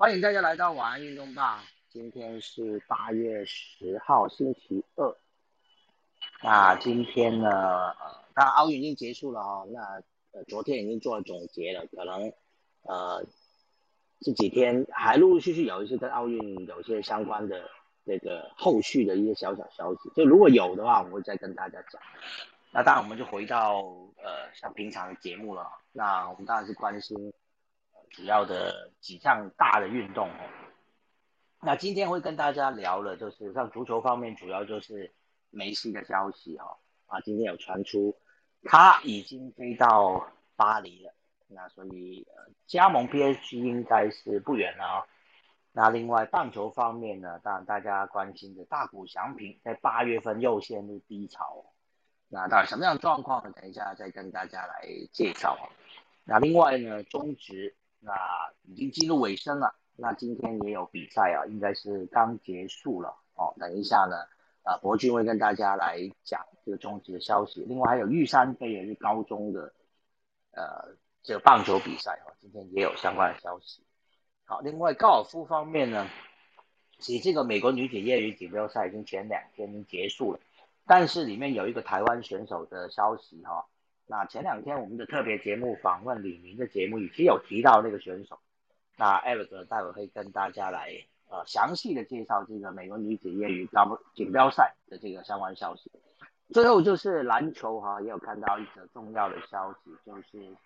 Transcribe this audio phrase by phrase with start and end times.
[0.00, 1.62] 欢迎大家来到晚安运动吧。
[1.90, 5.14] 今天是八月十号，星期二。
[6.42, 7.94] 那今天呢，呃，
[8.34, 9.68] 当然奥运已经结束了哦。
[9.70, 9.78] 那
[10.32, 12.32] 呃，昨天已经做了总结了，可能
[12.84, 13.22] 呃
[14.20, 17.68] 这几天还陆陆续续有一些跟奥运有一些相关的
[18.06, 20.10] 这个后续的一些小小消息。
[20.16, 22.00] 就如果有的话，我会再跟大家讲。
[22.72, 23.82] 那当然，我们就回到
[24.16, 25.70] 呃像平常的节目了。
[25.92, 27.30] 那我们当然是关心。
[28.10, 30.42] 主要的几项大的运动哦，
[31.62, 35.12] 那今天会跟大家聊了，就是像足球方面，主要就是
[35.50, 38.16] 梅西的消息哈啊，今天有传出
[38.64, 41.14] 他已经飞到巴黎了，
[41.46, 42.26] 那所以
[42.66, 45.06] 加盟 PSG 应该是不远了啊。
[45.72, 51.64] 那另外棒球方面呢，当然大家关心的大谷翔平在八月份又陷入低潮，
[52.28, 53.52] 那到底什么样的状况呢？
[53.54, 55.70] 等一下再跟大家来介绍啊。
[56.24, 57.76] 那另外呢，中职。
[58.00, 58.12] 那
[58.64, 63.54] 已经进入尾声了，那今天也有比赛啊，应该是刚结束了哦。
[63.58, 64.16] 等一下呢，
[64.62, 67.60] 啊，博君会跟大家来讲这个终极的消息。
[67.68, 69.72] 另外还有玉山杯也是高中的，
[70.52, 73.82] 呃，这个棒球比赛哦，今天也有相关的消息。
[74.44, 76.08] 好，另外高尔夫方面呢，
[76.98, 80.40] 其实这个美国女子业余锦标赛已经前两天已经结束了，
[80.86, 83.66] 但是里面有一个台湾选手的消息哈。
[84.10, 88.40] 那前两天我们的特别节目访问李明的节目，已经有提到那个选手。
[88.96, 90.92] 那艾瑞克待会会跟大家来
[91.28, 95.92] 呃详细的介绍这个美国女子业余高锦标赛的这个相关消息。
[96.52, 100.56] 最后就是篮球哈，也有看到一则重要的消息，就是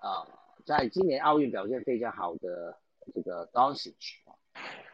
[0.00, 0.24] 呃
[0.64, 2.78] 在今年奥运表现非常好的
[3.12, 4.16] 这个 d o n c i c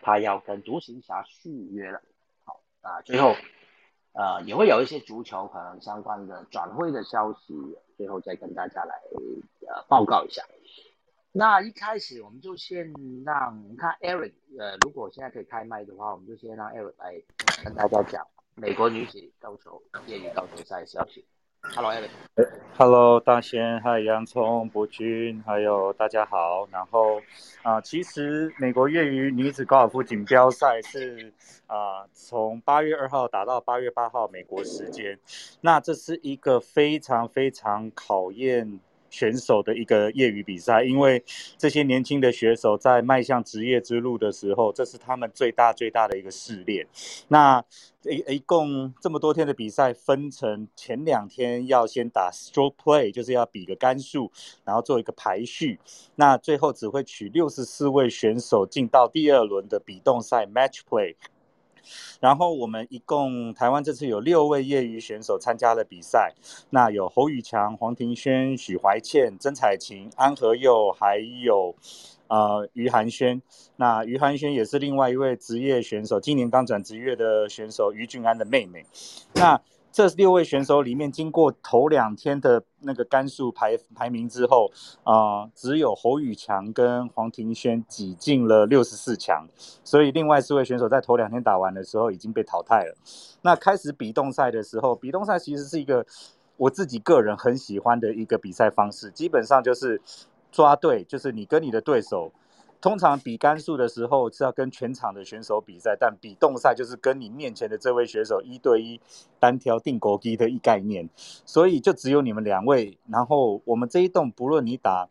[0.01, 2.01] 他要跟独行侠续约了。
[2.45, 3.35] 好啊，最后。
[4.13, 7.55] 呃，也会有一些足球可能相关的转会的消息，
[7.97, 8.95] 最后再跟大家来
[9.69, 10.43] 呃报告一下。
[11.33, 12.93] 那一开始我们就先
[13.25, 17.23] 让看 Eric，呃，如果现在可以开麦的话，我们就先让 Eric 来
[17.65, 18.27] 跟大家讲
[18.57, 21.25] 美国女子高球业余高球赛消息。
[21.63, 26.67] Hello，Hello，大仙，还有洋葱、博君，还有大家好。
[26.73, 27.21] 然后
[27.63, 31.33] 啊，其实美国业余女子高尔夫锦标赛是
[31.67, 35.19] 啊，从八月二号打到八月八号美国时间。
[35.61, 38.81] 那这是一个非常非常考验。
[39.11, 41.23] 选手的一个业余比赛，因为
[41.59, 46.87] 这些年轻的选手在迈向职业之路的时候，这是他们最大最大的一个试炼。
[47.29, 47.63] 那
[48.03, 54.31] 一一共这么多天的比赛，分成前两天要先打 stroke play，就是要比个杆数，
[54.65, 55.79] 然后做一个排序。
[56.15, 61.15] 那最后只会取六十四位选手进到第二轮的比动赛 match play。
[62.21, 66.35] 然后我们一共台湾这次有六位业余选手参加了比赛，
[66.71, 71.75] 那有侯宇强、黄庭轩、许怀倩、曾彩琴、安和佑，还有
[72.29, 73.41] 呃于涵轩。
[73.77, 78.85] 那于涵轩也是另外一位职业选手，今年刚转职业的选手于俊安的妹妹。
[79.35, 79.61] 那
[79.93, 84.71] 这六位选手里面，经过头两天的那个杆数排排名之后，
[85.03, 89.47] 啊，只有侯宇强跟黄庭轩挤进了六十四强，
[89.83, 92.95] 所以另外四位选手在头两天打完的时候已经被淘汰了。
[93.43, 96.07] 那开始比动赛的时候，比动赛其实是一个
[96.57, 100.01] 我自己个人很喜欢的一个比赛方式，基本上就是
[100.53, 102.33] 抓对，就是你跟你的对手。
[102.81, 108.99] 通常比杆数的时候是要跟全场的选手比赛，但比动赛就是跟你面前的这位选手一对一
[109.39, 111.09] 单挑定国机的一概念，
[111.45, 112.97] 所以就只有你们两位。
[113.07, 115.09] 然后我们这一洞不论你打，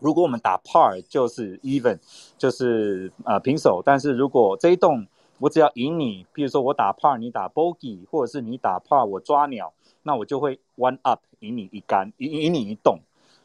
[0.00, 1.98] 如果我们打 par 就是 even，
[2.36, 3.80] 就是呃平手。
[3.84, 5.06] 但是如果这一洞
[5.38, 9.72] 我只要赢你，比如说我打 par 你打 bogey，或者是你打 par 我抓鸟，
[10.02, 12.98] 那我就会 one up 赢你一杆，赢赢你一洞。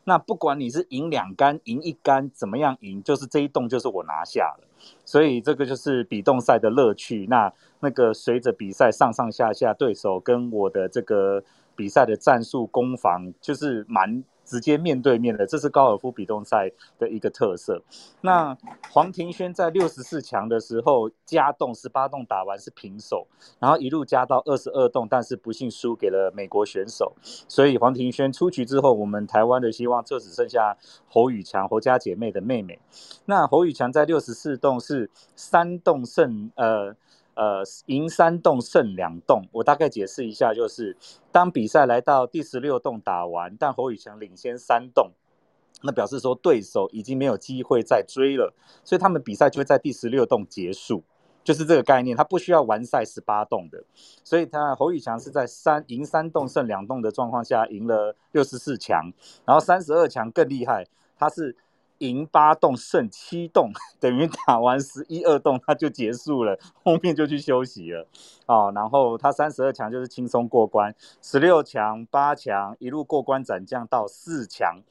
[0.06, 4.68] 那不管你是赢两杆、赢一杆，怎么样赢，就是这一洞就是我拿下了，
[5.06, 7.28] 所以这个就是比动赛的乐趣。
[7.30, 11.44] 那那个随着比赛上上下下，对手跟我的这个
[11.76, 14.24] 比赛的战术攻防，就是蛮。
[14.46, 17.82] 直接面对面的，这是高尔夫比动赛的一个特色。
[18.22, 18.58] 那
[18.92, 23.28] 黄庭轩在六十四强的时候加洞十八洞打完是平手，
[23.60, 27.14] 然后一路加到二十二洞，但是不幸输给了美国选手。
[27.24, 32.80] 所以黄庭轩出局之后，我们台湾的希望就只剩下侯宇强侯家姐妹的妹妹。
[33.26, 36.96] 那侯宇强在六十四洞是三洞胜，呃。
[37.36, 40.96] 呃，赢三洞胜两洞，我大概解释一下，就是
[41.32, 45.12] 当比赛来到第十六洞打完，但侯宇强领先三洞，
[45.82, 48.54] 那表示说对手已经没有机会再追了，
[48.84, 51.04] 所以他们比赛就会在第十六洞结束，
[51.44, 53.84] 就是这个概念，他不需要完赛十八洞的，
[54.24, 59.12] 所以他侯宇强是在三赢三洞胜两洞的状况下赢了六十四强，
[59.44, 60.86] 然后三十二强更厉害，
[61.18, 61.56] 他是。
[62.04, 68.06] 赢八洞胜七洞，等于打完十一二洞他就结束了，后面就去休息了。
[68.46, 74.82] 哦，然后他三十二强就是轻松过关，十六强、八强一路过关斩将到四强。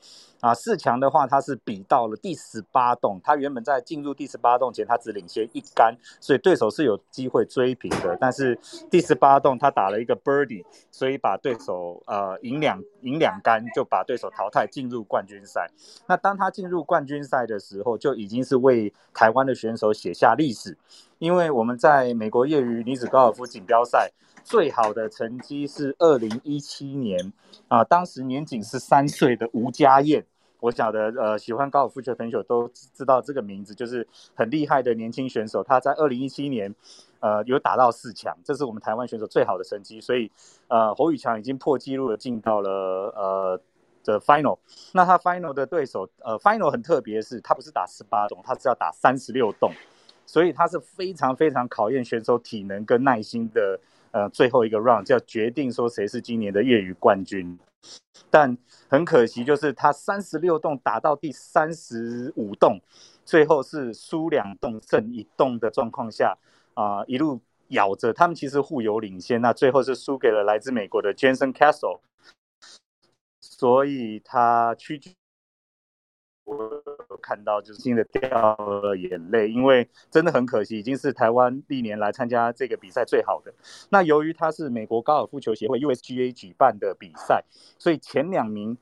[0.42, 3.20] 啊，四强的话，他是比到了第十八洞。
[3.22, 8.18] 他原本在进入第十八洞前，他只领先一杆，所以对手是有机会追平的。
[8.20, 8.58] 但是
[8.90, 15.70] 第十八洞他打了一个 birdie，所以把对手呃赢两赢两杆，就把对手淘汰进入冠军赛。
[16.08, 20.76] 那当他进入冠军赛的时候，就已经是为台湾的选手写下历史，
[21.20, 24.10] 因为我们在美国业余女子高尔夫锦标赛。
[24.44, 27.32] 最好的成绩是二零一七年
[27.68, 30.26] 啊，当时年仅十三岁的吴家燕，
[30.62, 35.64] 我晓得呃，喜欢高尔夫球的朋友都知道这个名字，就是很厉害的年轻选手。
[35.64, 36.72] 他在二零一七年
[37.18, 40.00] 呃有打到四强，这是我们台湾选手最好的成绩。
[40.00, 40.30] 所以
[40.68, 42.70] 呃，侯宇强已经破纪录了，进到了
[43.16, 43.60] 呃
[44.04, 44.56] 的 final。
[44.92, 49.72] 那他 final 的对手呃 final 很特别，是他不是打十八洞，他是要打三十六洞，
[50.26, 53.80] 所以他是非常非常考验选手体能跟耐心的。
[54.12, 57.58] 呃，最后一个 round 叫决定说谁是今年的业余冠军，
[58.30, 58.56] 但
[58.88, 62.80] 很可惜，就是他三十六洞打到第三十五洞，
[63.24, 66.38] 最后是输两洞胜一洞的状况下，
[66.74, 72.00] 啊，一路咬着，他们其实互有领先，那最后是输给了来自美国的 Jason Castle，
[73.40, 75.14] 所以他屈居。
[76.44, 76.82] 我
[77.20, 83.54] 看到就是真的掉了眼泪，因为真的很可惜，已经是台湾历年来参加这个比赛最好的。
[83.90, 87.44] 那由于它是美国高尔夫球协会 USGA 举办的比赛，
[87.78, 88.76] 所以前两名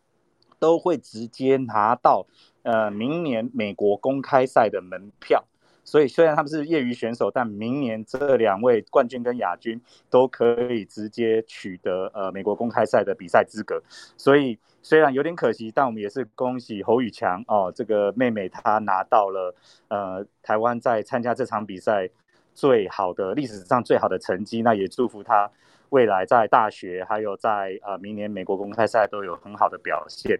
[0.58, 2.26] 都会直接拿到
[2.62, 5.44] 呃明年美国公开赛的门票。
[5.82, 13.82] 所以虽然他们是业余选手，但明年这两位冠军跟亚军都可以直接取得呃美国公开赛的比赛资格。
[14.16, 19.54] 所以虽然有点可惜，但我们也是恭喜侯宇强哦，这个妹妹她拿到了
[19.88, 22.08] 呃台湾在参加这场比赛
[22.54, 24.62] 最好的历史上最好的成绩。
[24.62, 25.50] 那也祝福她
[25.88, 30.38] 未来在大学还有在呃明年美国公开赛都有很好的表现。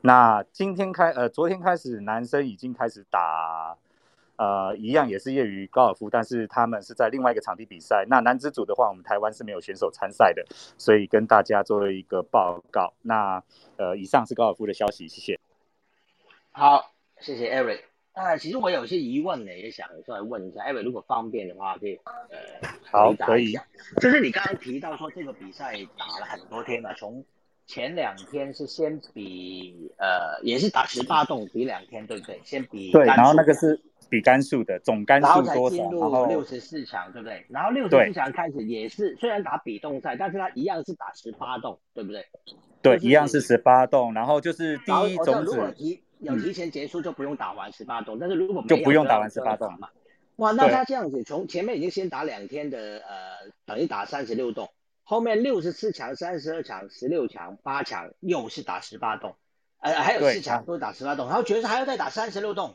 [0.00, 3.76] 那今天开呃昨天开始男生已经开始打。
[4.40, 8.06] 呃，一样也是业余高尔夫，但是他们是在另外一个场地比赛。
[8.08, 10.42] 那男子组的话，我们台湾是没有选手参赛的，
[10.78, 12.94] 所以跟大家做一个报告。
[13.02, 13.44] 那
[13.76, 15.38] 呃，以上是高尔夫的消息，谢谢。
[16.52, 17.80] 好，谢谢 Eric。
[18.14, 22.00] 那其实我有些疑问呢，也想出来问一下 Eric，如果方便的话，可以
[22.30, 23.52] 呃好可以。
[24.00, 27.22] 就是你刚刚提到说这个比赛打了很多天嘛，从
[27.66, 32.40] 前两天是先比呃，也是打十八洞，比两天对不对？
[32.42, 33.78] 先比对，然后那个是。
[34.10, 35.76] 比杆数的总杆数多少？
[35.76, 37.46] 然后六十四强，对不对？
[37.48, 42.26] 然后六十四强开始也是，虽然打比动赛，但是他一样是打十八洞，对不对？
[42.82, 44.12] 对，一样是十八洞。
[44.12, 49.88] 然后就是第一种子，如果提有提前结束就不用打完十八洞，但是如果就不用打完十八洞嘛。
[50.36, 54.70] 哇，那他这样子从前面已经先打两天的，呃，等于打三十六洞，
[55.04, 59.36] 后面六十四强、三十二强、十六强、八强又是打十八洞，
[59.78, 62.74] 呃，还有四强都打十八洞，然后决赛还要再打三十六洞。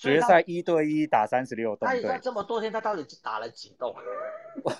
[0.00, 3.94] 决赛一对一打三十六洞，他这么多天，他到底打了几洞？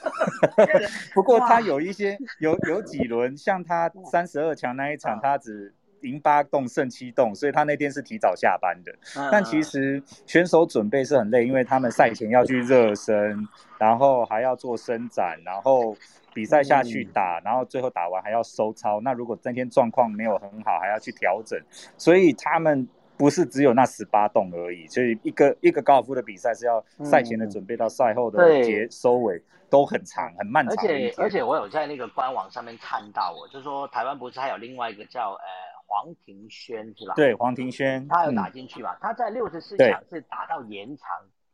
[1.12, 8.90] 不过他有一些有有几轮，像他三十二强那一场，他只赢八洞胜七洞，所以他那天是提早下班的。
[9.30, 13.46] 但其实选手准备是很累，因为他们赛前要去热身，
[13.78, 15.94] 然后还要做伸展，然后
[16.32, 19.02] 比赛下去打，然后最后打完还要收操。
[19.02, 21.60] 那如果那天状况没有很好，还要去调整，
[21.98, 22.88] 所以他们。
[23.20, 30.74] 不是只有那十八洞而已，所以一个一个高尔夫的比赛是要赛前的准备到赛后的结收尾都很长很漫长。
[30.74, 35.44] 而且而且我有在那个官网上面看到，我就说台湾不是还有另外一个叫呃
[35.86, 37.12] 黄庭轩是吧？
[37.14, 38.96] 对，黄庭轩他有打进去嘛？
[39.02, 41.06] 他在六十四强是打到延长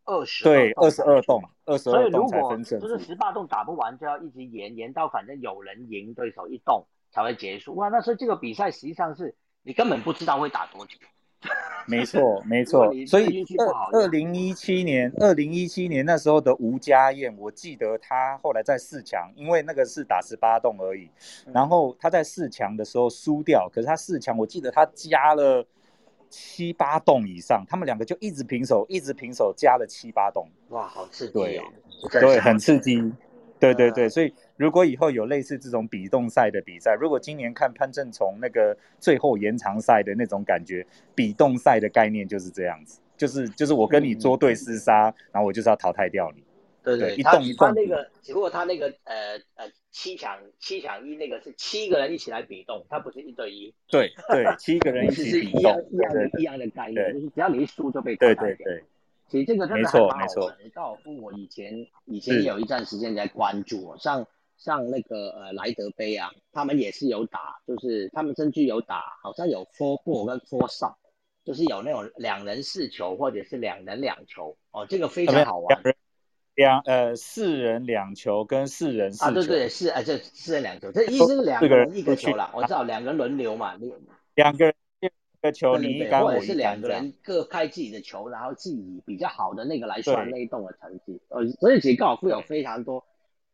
[0.04, 2.78] 二十对二十二洞，二十二洞才分胜。
[2.78, 7.74] 就是十八洞打不完就要一直延延到反正有人赢对手一洞才会结束。
[7.74, 10.96] 哇，那所以这个比赛实际上是你根本不知道会打多久。
[11.88, 12.92] 没错，没错。
[13.06, 21.08] 所以二二零一七年，二零一七年那时候的吴家燕，我记得他后来在四强，因为那个是打十八洞而已。
[21.52, 25.64] 然后他在四强的时候输掉，可是他四强，我记得他加了
[26.28, 30.48] 七八洞以上，他们两个就一直平手，一直平手，加了七八洞。
[30.70, 31.62] 哇，好刺激哦！
[32.10, 33.12] 对，很刺激。
[33.60, 46.42] 对对对，所以如果以后有类似这种比动赛的比赛，如果今年看潘正从那个最后延长赛的那种感觉，比动赛的概念就是这样子，就是就是我跟你捉对厮杀，然后我就是要淘汰掉你。
[46.82, 47.68] 对对，一动一动。
[47.68, 53.74] 他那个只不过他那个呃呃七抢七抢一那个是七个人一起来比动，他不是一对一。
[53.88, 58.44] 对对， 七个人一起比动，一样一样的一样的概念，就是只要你一输就被淘汰掉。
[58.44, 58.84] 对对对。
[59.28, 60.70] 其实这个真的还蛮好玩的。
[60.72, 64.24] 高尔夫我以前以前有一段时间在关注，像
[64.56, 70.94] 像那个呃莱德杯啊，他们也是有打，就是他们甚至有打，好像有 four ball 跟 four shot，
[71.44, 75.82] 就是有那种两人四球或者是两人两球哦，这个非常好玩。
[76.54, 79.26] 两呃四人两球跟四人四球。
[79.26, 83.76] 啊对对是啊这四人两球，这意思是两个人一个球啦，我知道两个人轮流嘛，
[84.34, 84.74] 两个人。
[85.42, 91.20] 个球你一杆我是两个人各开自己的球，然后自己比较好的那个来算那一栋的成绩。
[91.28, 93.04] 呃，所以其实高尔夫有非常多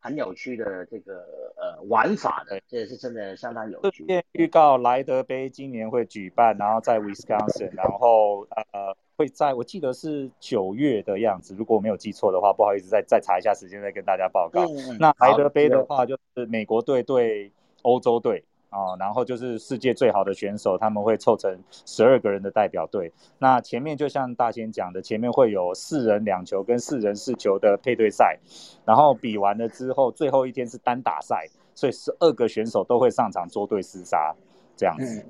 [0.03, 4.05] 很有趣的这个呃玩法的，这也是真的相当有趣。
[4.33, 14.65] 预告莱德杯今年会举办，然后在 Wisconsin，然后呃会在我记得是九月的样子，如果我没有记错的话，不好意思再再查一下时间再跟大家报告。
[14.99, 17.49] 那莱德杯的话就是美国队对
[17.83, 18.43] 欧洲队。
[18.73, 23.13] 哦，然后就是世界最好的选手，他们会凑成十二个人的代表队。
[23.37, 28.39] 那前面就像大仙讲的，前面会有四人两球跟四人四球的配对赛，
[28.83, 34.35] 然后比完了之后，最后一天是单打赛，所以十二个选手都会上场捉对厮杀
[34.75, 35.23] 这样子。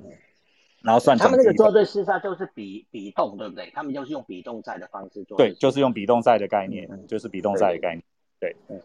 [0.82, 3.72] 然后算他们那个捉对厮杀就是比比动，对不对？
[3.74, 5.38] 他们就是用比动赛的方式做。
[5.38, 8.04] 对，就是用比动赛的概念，就是比动赛的概念。
[8.40, 8.82] 对，嗯。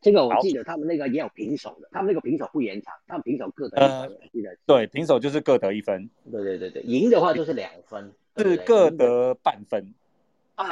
[0.00, 4.18] 这个我记得他们那个也有平手的，他们那个平手不延长，他们平手各得一分。
[4.32, 6.08] 记得对，平手就是各得一分。
[6.30, 9.94] 对对对对，赢的话就是两分，是各得半分。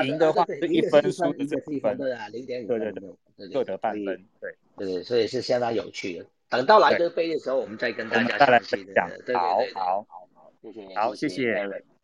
[0.04, 4.24] 赢的话是一分，输的是一分，对啊，零点五对对对，各得半分。
[4.40, 6.26] 对对，所以是相当有趣的。
[6.50, 9.10] 等到莱德杯的时候，我们再跟大家详细讲。
[9.34, 11.54] 好好好，谢谢，好谢谢。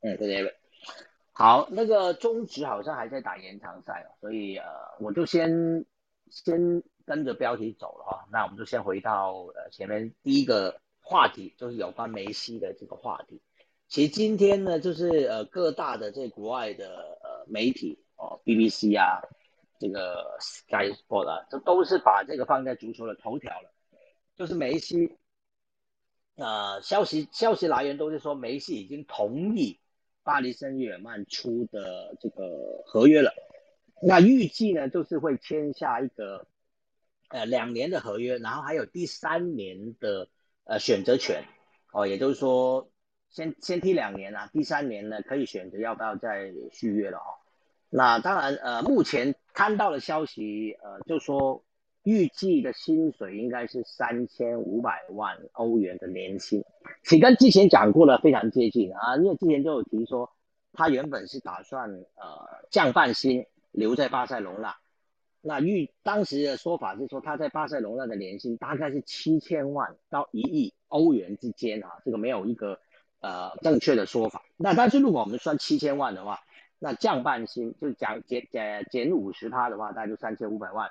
[0.00, 0.55] 嗯，谢谢。
[1.33, 4.65] 好，那个中职好像还在打延长赛哦，所以呃，
[4.99, 5.85] 我就先
[6.29, 6.83] 先。
[7.11, 13.40] 跟着标题走了哈，那我们就先回到呃前面第一个话题，就是有关梅西的这个话题。
[13.88, 19.19] 其实今天呢，就是呃各大的这国外的呃媒体哦，BBC 啊，
[19.81, 23.73] 这个 Sky Sport 啊，这都是把这个放在足球的头条了。
[24.37, 25.17] 就是梅西，
[26.37, 29.81] 呃消息消息来源都是说梅西已经同意
[30.23, 33.33] 巴黎圣日耳曼出的这个合约了。
[34.00, 36.47] 那预计呢，就是会签下一个。
[37.30, 40.28] 呃，两年的合约，然后还有第三年的
[40.64, 41.44] 呃选择权，
[41.92, 42.90] 哦，也就是说，
[43.28, 47.38] 先先踢两年啊，第三年呢可以选择要不要再续约了哈。
[47.88, 51.62] 那当然，呃，目前看到的消息，呃，就说
[52.02, 56.64] 预计的薪水应该是三千五百万欧元的年薪，
[57.04, 60.28] 其跟之前讲过的非常接近啊，因为之前就有提说，
[60.72, 64.76] 他原本是打算呃降半薪留在巴塞隆纳。
[65.42, 72.78] 那预当时的说法是说，他在巴塞罗那的年薪大概是七千万到一亿欧元之间啊，这个没有一个
[73.20, 74.42] 呃正确的说法。
[74.56, 76.40] 那但是如果我们算七千万的话，
[76.78, 80.90] 那降半薪就减减减减五十趴的话，大概就三千五百万。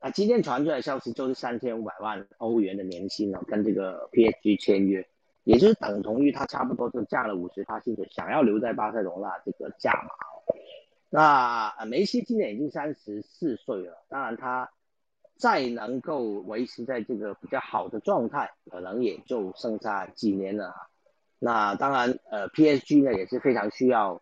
[0.00, 5.04] 那今天传出来消息就是三千五百万欧元的年薪呢，跟这个 PSG 签约，
[5.42, 10.10] 也就是等同于他差不多就降了五十趴薪水，想要留在巴塞罗那这个价码。
[11.10, 14.70] 那梅西今年已经三十四岁了，当然他
[15.36, 20.74] 再能够维持在这个比较好的状态，可能也就剩下几年了。
[21.38, 24.20] 那当然，呃，PSG 呢也是非常需要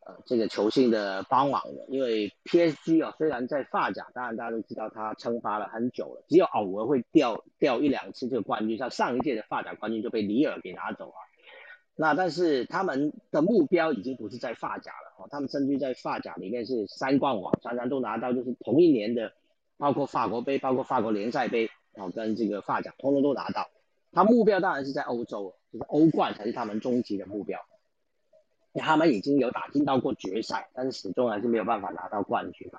[0.00, 11.18] 呃这个球星的帮忙的，因为 PSG 啊虽然在发甲，当然大家都知道他称霸了很久了，只有偶尔会掉掉一两次这个冠军，像上一届的发甲冠军就被里尔给拿走啊。
[11.96, 19.32] 那但是他们的目标已经不是在发甲了哦，他们甚至在发甲里面是三冠王，常常都拿到，就是同一年的，
[19.76, 23.68] 包括法国杯，包括法国联赛杯，哦，跟这个发甲通通都拿到。
[24.12, 27.58] 他目标当然是在欧洲，就是欧冠才是他们终极的目标。
[28.74, 32.78] 他们已经有打进到过决赛，但是始终还是没有办法拿到冠军嘛。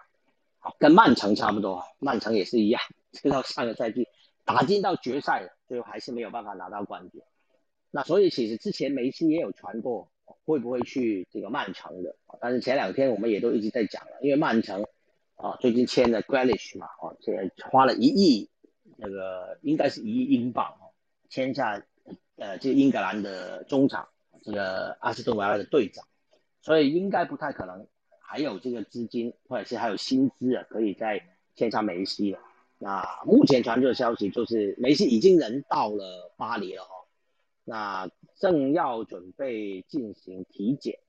[0.60, 2.82] 好，跟曼城差不多，曼城也是一样，
[3.12, 4.08] 直到上个赛季
[4.46, 7.22] 打进到决赛了，最后还是没有办法拿到冠军。
[7.92, 10.10] 那所以其实之前梅西也有传过
[10.46, 14.86] 会不会去这个曼城的，但是前两天我们也都一直在讲了，因为曼城
[15.36, 17.34] 啊最近签了 Grealish 嘛，哦，这
[17.70, 18.50] 花了一亿
[18.98, 20.92] 那个应该是一亿英镑哦，
[21.30, 21.84] 签下
[22.36, 24.08] 呃这个英格兰的中场
[24.44, 26.06] 这个阿斯顿维拉的队长，
[26.62, 27.88] 所以应该不太可能
[28.20, 31.22] 还有这个资金或者是还有薪资啊可以再
[31.56, 32.40] 签下梅西了。
[32.78, 36.90] 那目前传出的消息就是梅西已经人到了巴黎了哈。
[37.66, 41.00] 那正要准备进行体检，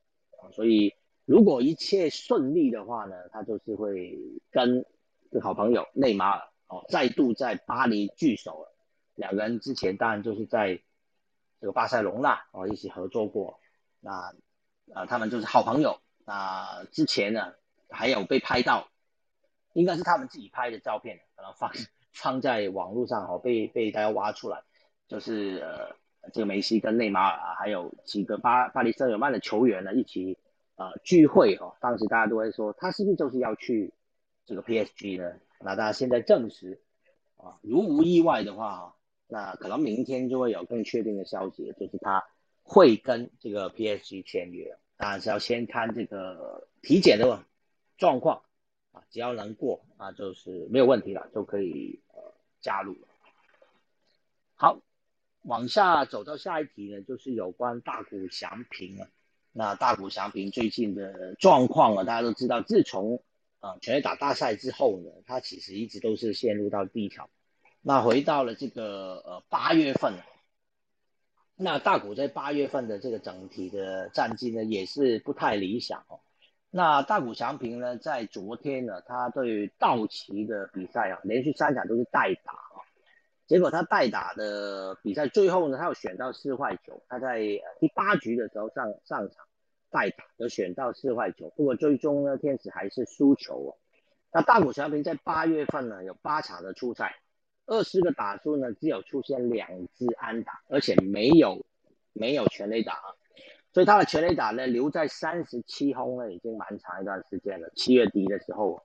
[0.52, 0.94] 所以
[1.24, 4.18] 如果一切顺利的话呢，他就是会
[4.50, 4.84] 跟
[5.40, 8.74] 好朋友内马尔哦，再度在巴黎聚首了。
[9.14, 10.80] 两个人之前当然就是在
[11.60, 13.60] 这个巴塞隆纳哦一起合作过，
[14.00, 14.34] 那
[14.92, 16.00] 呃他们就是好朋友。
[16.26, 17.54] 那之前呢
[17.88, 18.88] 还有被拍到，
[19.72, 21.70] 应该是他们自己拍的照片，可能放
[22.12, 24.62] 放在网络上哦，被被大家挖出来，
[25.06, 25.94] 就是呃
[26.32, 30.38] 这个梅西跟内马尔啊，还有几个巴巴黎圣日耳曼的球员呢一起
[30.76, 31.74] 呃聚会哦。
[31.80, 33.92] 当时大家都会说他是不是就是要去
[34.46, 35.32] 这个 PSG 呢？
[35.60, 36.80] 那大家现在证实
[37.36, 38.94] 啊，如无意外的话啊。
[39.32, 42.24] 那可能明天就会有更确定的消息，就是他
[42.64, 47.44] 会跟这个 PSG 签约，当然是要先看这个体检的
[47.96, 48.42] 状况
[48.90, 53.06] 啊，只要能过啊，就是没有问题了，就可以呃加入了。
[54.56, 54.80] 好，
[55.42, 59.08] 往下走到下一题呢，就是有关大谷翔平了。
[59.52, 63.22] 那大谷翔平最近的状况啊，大家都知道，自从
[63.58, 67.28] 啊全垒打大赛之后呢，他其实一直都是陷入到低潮。
[67.82, 70.14] 那回到了这个呃八月份，
[71.56, 76.20] 那大股在八月份的这个整体的战绩呢也是不太理想哦。
[76.70, 82.52] 那大股翔平呢在昨天呢，他对道奇的比赛啊，连续三场都是代打，
[83.50, 87.40] 结果他代打的比赛最后呢，他有选到四坏球，他在
[87.80, 89.44] 第八局的时候上上场
[89.90, 93.74] 代打，有选到四坏球，不过最终呢天使还是输球哦。
[94.32, 97.16] 那大谷翔平在八月份呢有八场的出赛。
[97.66, 101.66] 二十个打数呢，只有出现两支安打，而且没有
[102.12, 103.00] 没有全垒打，
[103.72, 107.68] 所以他的全垒打呢留在三十七轰呢，已经蛮长一段时间了。
[107.74, 108.84] 七月底的时候，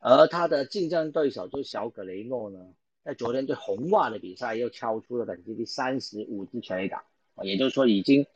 [0.00, 2.58] 而他的竞争对手就是小格雷诺呢，
[3.04, 7.04] 在昨天对红袜的比赛又敲出了本季第三十五支全垒打，
[7.42, 8.26] 也就是说已经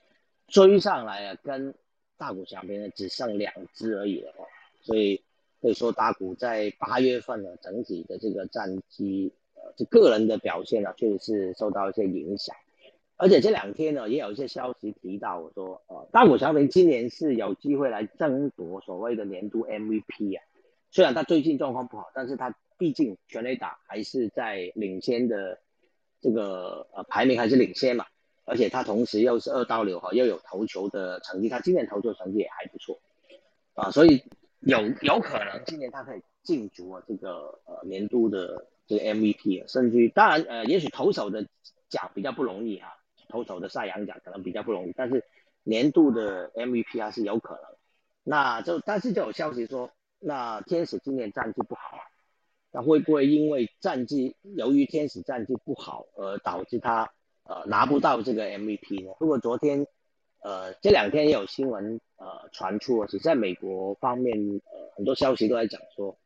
[0.46, 1.74] 追上来了，跟
[2.16, 4.46] 大谷翔平呢只剩两支而已了哦。
[4.82, 5.22] 所以
[5.60, 9.32] 可以说大谷在八月份呢整体的这个战绩。
[9.60, 12.54] 呃这个人的表现呢，确实是受到一些影响，
[13.16, 20.44] 而且这两天呢，也有一些消息提到说，呃，大谷翔平今年是有机会来争夺所谓的年度 MVP 啊。
[20.92, 25.60] 虽然他最近状况不好，但是他毕竟全垒打还是在领先的
[26.20, 28.06] 这个呃排名还是领先嘛，
[28.44, 32.98] 而且他同时又是二刀流哈，又有投球的成绩，他今年投球成绩也还不错
[33.74, 34.24] 啊，所以
[34.60, 38.66] 有有可能今年他可以进足啊这个呃年度的。
[38.88, 41.46] 这个 MVP 啊甚至于当然，呃，也许投手的
[41.90, 42.88] 奖比较不容易啊，
[43.28, 45.22] 投手的赛扬奖可能比较不容易，但是
[45.62, 47.64] 年度的 MVP 啊是有可能。
[48.24, 51.98] 那就但是就有消息说，那天使今年战绩不好，
[52.78, 57.10] 那会不会因为战绩由于天使战绩不好而导致他
[57.42, 59.16] 呃拿不到这个 MVP 呢？
[59.18, 59.88] 如果昨天
[60.44, 66.16] 呃这两天也有新闻呃传出，其实在美国方面呃很多消息都在讲说。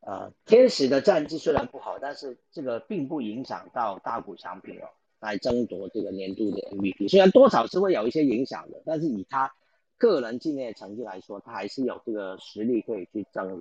[0.00, 4.86] 呃，天使的战绩虽然不好，但是这个并不影响到大谷翔平哦，
[5.18, 7.10] 来争夺这个年度的 MVP。
[7.10, 9.52] 虽然多少是会有一些影响的，但是以他
[9.98, 13.60] 个人今年的成绩来说，他还是有这个实力可以去争。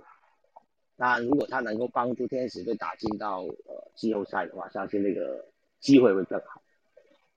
[0.98, 5.46] 那如果他能够帮助天使队打进到呃季后赛的话，相信那个
[5.80, 6.62] 机会会更好。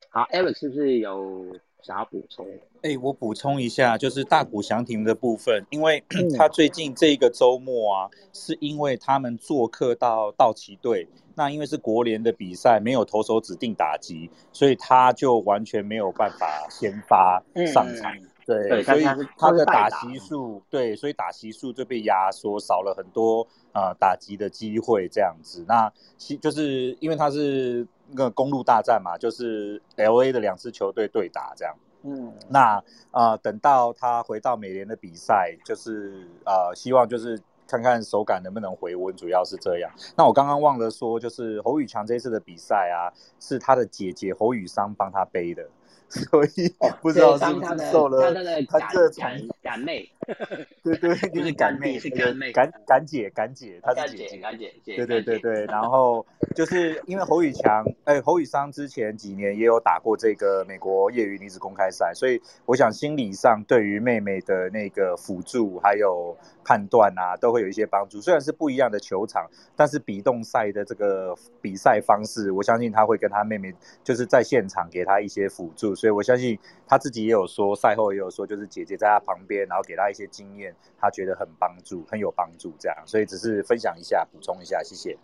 [0.08, 1.46] 好，Alex 是不是有？
[1.82, 2.46] 想要补充，
[2.82, 6.04] 哎，我补充一下，就是大谷翔平的部分，因为
[6.36, 17.42] 他最近这个周末啊，是因为他们做客到道奇队，那因为是国联的比赛，没有投手指定打击，所以他就完全没有办法先发
[17.72, 18.14] 上场，
[18.46, 19.04] 对，所以
[19.36, 27.86] 他的打席数，对，所以打席数就被压缩，少了很多啊打击的机会，这样子，那其就是因为他是。
[28.12, 31.72] 那个公路大战嘛，就是 L A 的两支球队对打这样。
[32.02, 39.88] 嗯，那啊，等到他回到美联的比赛，就是啊，希望就是看看手感能不能回温，主要是这样。
[40.16, 45.68] 那我刚刚忘了说，就是侯宇强这次的比赛啊，是他的姐姐侯宇桑帮他背的。
[46.10, 48.32] 所以不知道是不是受了
[48.68, 50.10] 他这感感妹，
[50.82, 55.64] 对对，就是感妹，是感妹，感感姐，感姐，她是姐姐，感姐，对对对对。
[55.70, 68.20] 然后就是因为侯宇强，哎，侯宇商之前几年也有打过这个美国业余女子公开赛，所以我想心理上对于妹妹的那个辅助还有判断啊，都会有一些帮助。
[68.20, 75.94] 虽然是不一样的球场，但是比动赛的这个比赛方式，我相信他会跟他妹妹就是在现场给他一些辅助。
[75.94, 82.96] 所以我相信他自己也有说，赛后也有说，就是姐姐在他旁边，然后给他一些经验，他觉得很帮助，很有帮助这样。
[83.06, 85.16] 所以只是分享一下，补充一下，谢谢。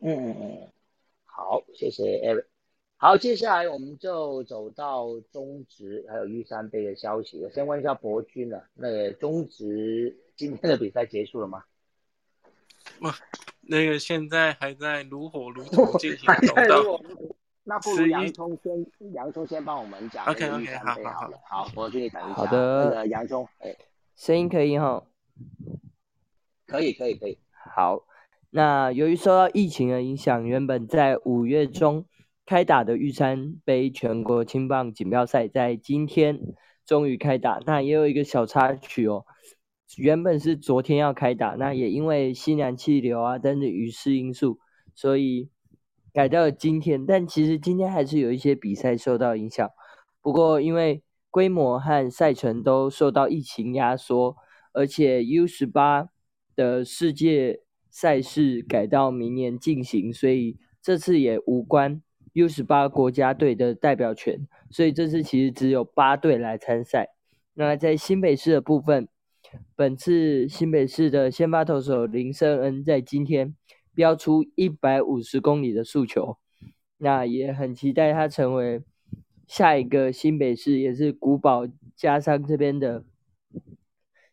[0.00, 0.68] 嗯嗯嗯，
[1.24, 2.44] 好，谢谢 Eric。
[2.96, 7.48] 好，接下来我们就走到中职还有玉山杯的消息。
[7.54, 11.64] 先问一下博君啊，那个中职今天的比赛结束了吗？
[13.62, 17.00] 那个现在还在如火 如荼进行中的。
[17.62, 20.24] 那不如洋葱先，洋葱先帮我们讲。
[20.26, 22.34] OK OK，好好好，好，我去等一下。
[22.34, 22.84] 好的。
[22.86, 23.74] 那个洋葱，哎，
[24.20, 25.02] 声音可以哈？
[26.66, 27.38] 可以可以可以。
[27.74, 28.04] 好，
[28.50, 32.04] 那由于受到疫情的影响，原本在五月中
[32.44, 36.38] 开打的玉山杯全国青棒锦标赛，在今天
[36.84, 37.62] 终于开打。
[37.64, 39.24] 那也有一个小插曲哦，
[39.96, 44.58] 原本是昨天要开打，那也因为西南气流啊等等雨势因素，
[44.94, 45.48] 所以。
[46.12, 49.70] 改到了今天，但其实今天还是有一些比赛受到影响。
[50.20, 54.36] 不过因为规模和赛程都受到疫情压缩，
[54.72, 56.08] 而且 U 十八
[56.54, 64.46] 的世界赛事改到明年进行，所以这次也无关 U 十八国家队的代表权。
[64.70, 67.08] 所以这次其实只有八队来参赛。
[67.54, 69.08] 那在新北市的部分，
[69.74, 73.54] 本次新北市的先发投手林胜恩在今天。
[73.92, 76.38] 标出一百五十公里的速球，
[76.98, 78.80] 那也很期待他成为
[79.50, 83.04] 下一个新北市，也是古堡加商这边的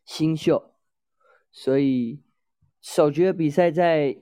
[0.06, 0.76] 新秀。
[1.52, 2.22] 所以
[2.80, 4.16] 首局的比赛在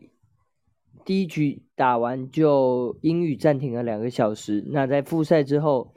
[1.04, 4.64] 第一局打完就英语暂停了两个小时。
[4.68, 5.94] 那在复赛之后，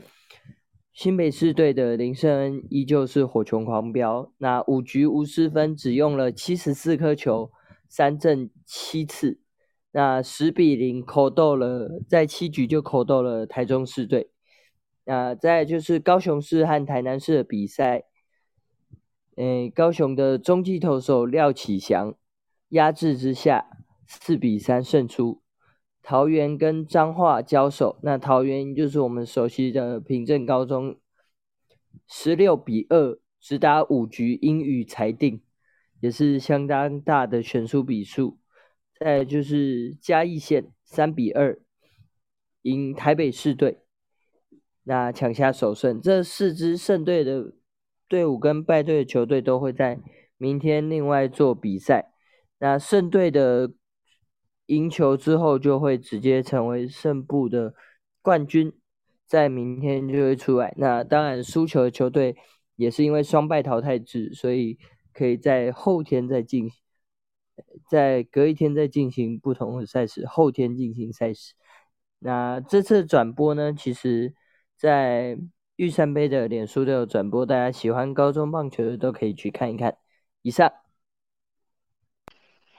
[0.92, 7.52] 新北市队的林胜恩依旧是火球狂飙，那五局无失分，只用了七十四颗球。
[7.88, 9.40] 三振七次，
[9.92, 14.32] 那十比零口斗了，在七局就口斗了台中市队。
[15.08, 18.04] 那再就是高雄市和台南市的比赛，
[19.36, 22.14] 诶，高雄的中继投手廖启祥
[22.68, 23.70] 压制之下，
[24.06, 25.40] 四比三胜出。
[26.02, 31.00] 桃园跟彰化交手，那桃园就是我们熟悉的平镇高中，
[32.06, 35.40] 十六比二直打五局，英语裁定。
[36.00, 38.38] 也是相当大的悬殊比数，
[39.00, 41.58] 再就是嘉义县三比二
[42.60, 43.78] 赢台北市队，
[44.88, 46.00] 那抢下首胜。
[46.00, 47.52] 这四支胜队的
[48.08, 50.00] 队伍跟败队的球队都会在
[50.38, 52.10] 明天另外做比赛。
[52.58, 53.70] 那胜队的
[54.66, 57.74] 赢球之后，就会直接成为胜部的
[58.22, 58.72] 冠军，
[59.26, 60.74] 在明天就会出来。
[60.78, 62.36] 那当然输球的球队
[62.76, 64.78] 也是因为双败淘汰制，所以。
[65.10, 66.80] 可以在后天再进行，
[67.90, 71.54] 在隔一天再进行不同的赛事，后天进行赛事。
[72.20, 74.32] 那这次转播呢，其实
[74.78, 75.36] 在
[75.74, 79.98] 玉山杯的脸书都有转播，大家喜欢高中棒球的都可以去看一看。
[80.42, 80.72] 以上。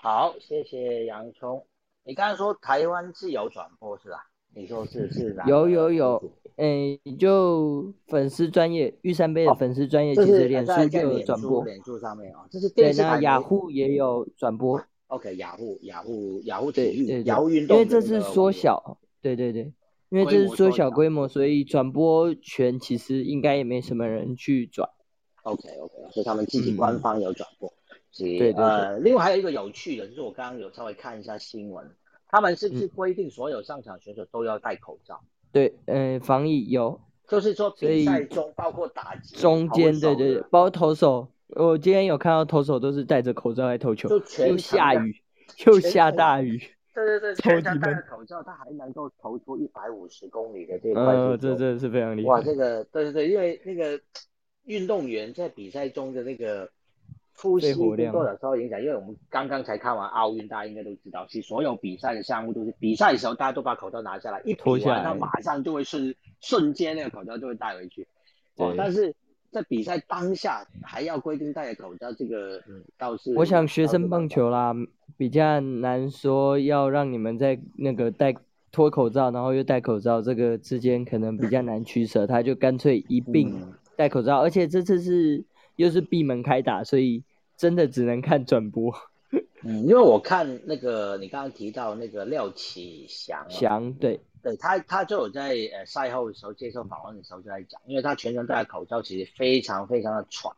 [0.02, 1.68] 好，谢谢洋葱。
[2.06, 4.30] 你刚才说台湾是有转播是吧？
[4.56, 5.44] 你说是是哪？
[5.46, 6.32] 有有有。
[6.56, 11.66] 诶，就粉丝专业玉山杯的粉丝专业，其实脸书就有转播。
[11.66, 14.82] 脸书上面啊，这是对，那雅虎也有转播。
[15.08, 17.76] OK，雅虎雅虎雅虎体育，雅虎运动。
[17.76, 19.74] 因为这是缩小，对对对，
[20.10, 24.90] 因为这是缩小规模，所以转播权其实应该也没什么人去转。
[25.44, 27.72] OK OK，所以他们自己官方有转播。
[28.18, 28.64] 对对对。
[28.64, 31.90] 呃，另外还有一个有趣的，就是我刚刚有稍微看一下新闻，
[32.28, 35.22] 他们是不是规定所有上场选手都要戴口罩？
[35.52, 45.16] 对，呃，防疫有，就是说比赛中包括打击中间，对对对，包括投手，我今天有看到投手都是戴着口罩来投球，又下雨，
[45.68, 46.62] 又下大雨，
[47.06, 52.30] 对对对，全程戴着口罩，他还能够投出一百五十公里的这个这真的是非常厉害。
[52.30, 54.00] 哇，这个，对对对，因为那个
[54.66, 56.70] 运动员在比赛中的那个。
[57.42, 57.74] 呼吸
[58.12, 58.82] 多少受影响？
[58.82, 68.06] 因为我们刚刚才看完奥运，大家应该都知道，其实所有比赛的项目都是比赛的时候，大家都把口罩拿下来，一脱下来，他马上就会瞬瞬间那个口罩就会戴回去。
[68.58, 69.16] 哦，但是
[69.52, 72.62] 在比赛当下还要规定戴口罩，这个
[72.98, 74.74] 倒是我想学生棒球啦，
[75.18, 78.36] 比较难说要让你们在那个戴
[78.72, 83.56] 脱口罩，然后又戴口罩，这个之间可能比较难取舍，他就干脆一并
[83.96, 85.44] 戴口罩，而且这次是
[85.76, 87.24] 又是闭门开打，所以。
[87.60, 88.90] 真的只能看转播，
[89.64, 100.56] 嗯，因为我看那个你刚刚提到那个廖启祥，祥对，对他他就有在呃赛后的时候接受访问的时候就在讲，因为他全程戴口罩，其实非常非常的喘，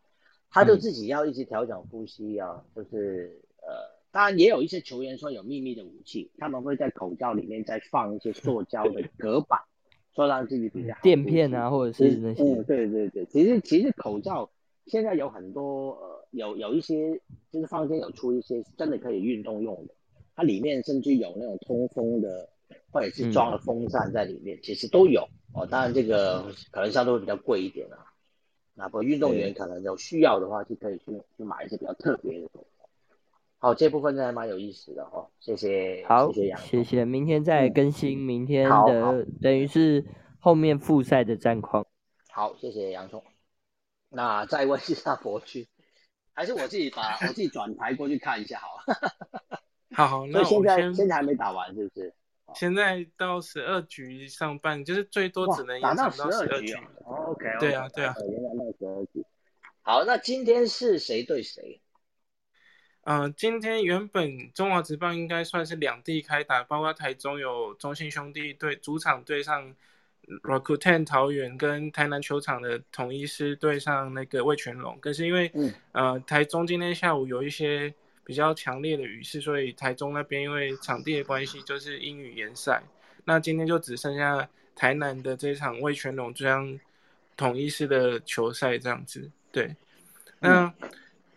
[0.50, 3.70] 他就自己要一直调整呼吸啊，就是呃，
[4.12, 9.60] 当然也有一些球员说有秘密的武器，他们会在口罩里面再放一些塑胶的隔板，
[10.14, 14.50] 说让自己比较垫片啊，或者是那些，嗯，对对对，其实其实口罩
[14.86, 16.17] 现在有很多呃。
[16.32, 17.20] 有有一些
[17.52, 19.94] 就是坊间有出一些真的可以运动用的，
[20.34, 22.48] 它里面甚至有那种通风的，
[22.89, 25.67] 或者是装了风扇在里面，其实都有哦。
[25.70, 27.98] 当然这个可能相对会比较贵一点啊。
[28.74, 32.70] 那不过运动员可能有需要的话，就可以去去买一些比较特别的东西。
[33.58, 40.06] 好，这部分真的蛮有意思的哦，谢谢，好，谢谢杨，谢谢，明天再嗯更新明天的，等于是
[40.39, 41.86] 后面复赛的战况。
[42.32, 43.22] 好，谢谢洋葱。
[44.13, 45.65] 那再问一下博君，
[46.36, 49.00] 还是我自己把 我自己转台过去看一下好了。
[49.93, 52.13] 好 好，那以现在现在还没打完是不是？
[52.54, 56.74] 现在到十二局上半，就是最多只能，打到延长到十二局
[57.06, 59.26] ，OK，对啊对啊延长到十二局。
[59.82, 61.82] 好，那今天是谁对谁？
[63.04, 69.74] 呃，今天原本中华职棒应该算是两地开打，包括台中有中信兄弟对主场对上
[70.44, 74.98] Rakuten 桃园，跟台南球场的统一师对上那个魏全龙。
[75.00, 82.82] 可是因为嗯呃台中今天下午有一些比较强烈的雨势，所以台中那边因为场地的关系就是阴雨延赛。
[83.26, 86.80] 那今天就只剩下台南的这场魏全龙这样
[87.36, 89.30] 统一师的球赛这样子。
[89.52, 89.76] 对，
[90.40, 90.74] 那。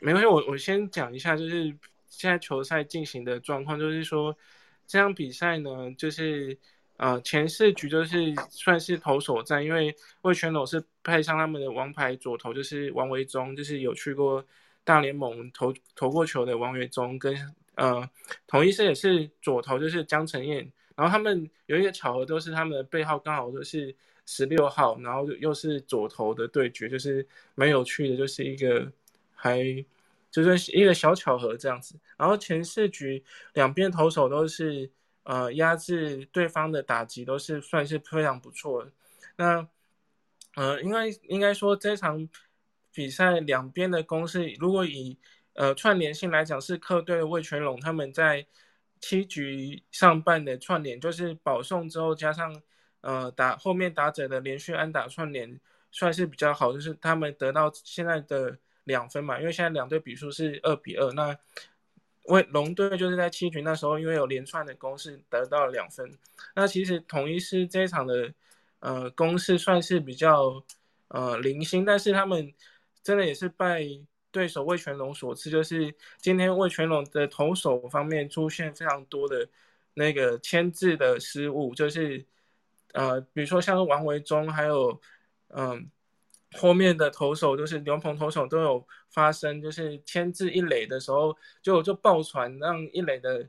[0.00, 1.74] 没关系，我我先讲一下，就是
[2.10, 4.36] 现在球赛进行的状况，就是说
[4.86, 6.58] 这场比赛呢，就是
[6.96, 14.44] 呃前四局就是算是投手战，因为魏全龙是派上他们的王牌左投，就是王维忠，就是有去过
[14.84, 17.36] 大联盟投投过球的王维忠，跟
[17.74, 18.08] 呃
[18.46, 23.94] 同一师也是左投，就是江承彦，然后他们有一个巧合，都是他们的背号刚好都是
[24.26, 28.90] 十六号，然后又是左投的对决，就是蛮有趣的，就是一个
[29.34, 29.84] 还。
[30.34, 34.90] 就是一个小巧合这样子，然后前四局两边投手都是
[35.24, 38.92] 呃压制对方的打击，都是算是非常不错的。
[39.36, 39.68] 那
[40.54, 42.26] 呃，应该应该说这场
[42.92, 45.18] 比赛两边的攻势，如果以
[45.54, 48.46] 呃串联性来讲，是客队的魏全龙他们在
[49.00, 52.62] 七局上半的串联，就是保送之后加上
[53.00, 55.60] 呃打后面打者的连续安打串联，
[55.90, 58.58] 算是比较好，就是他们得到现在的。
[58.84, 61.10] 两分嘛，因为现在两队比数是二比二。
[61.14, 61.34] 那
[62.24, 66.10] 为龙队就是在七局那时候，因为有连串的攻势得到了两分。
[66.54, 68.32] 那其实统一师这一场的
[68.80, 70.64] 呃攻势算是比较
[71.08, 72.52] 呃零星，但是他们
[73.02, 73.84] 真的也是拜
[74.30, 79.48] 对手魏全龙所赐，就是今天魏全龙的投手方面出现非常多的
[79.94, 82.24] 那个牵制的失误，就是
[82.92, 85.00] 呃比如说像王维忠还有
[85.48, 85.90] 嗯。
[86.56, 93.48] 后面的投手就是牛棚投手都有发生，就是牵制一垒的时候，就就爆传，让一垒的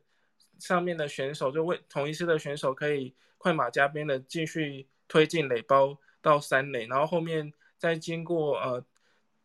[0.60, 8.84] 上面的选手就为同一师的选手可以快马加鞭的继续推进垒包到三垒，然后后面再经过呃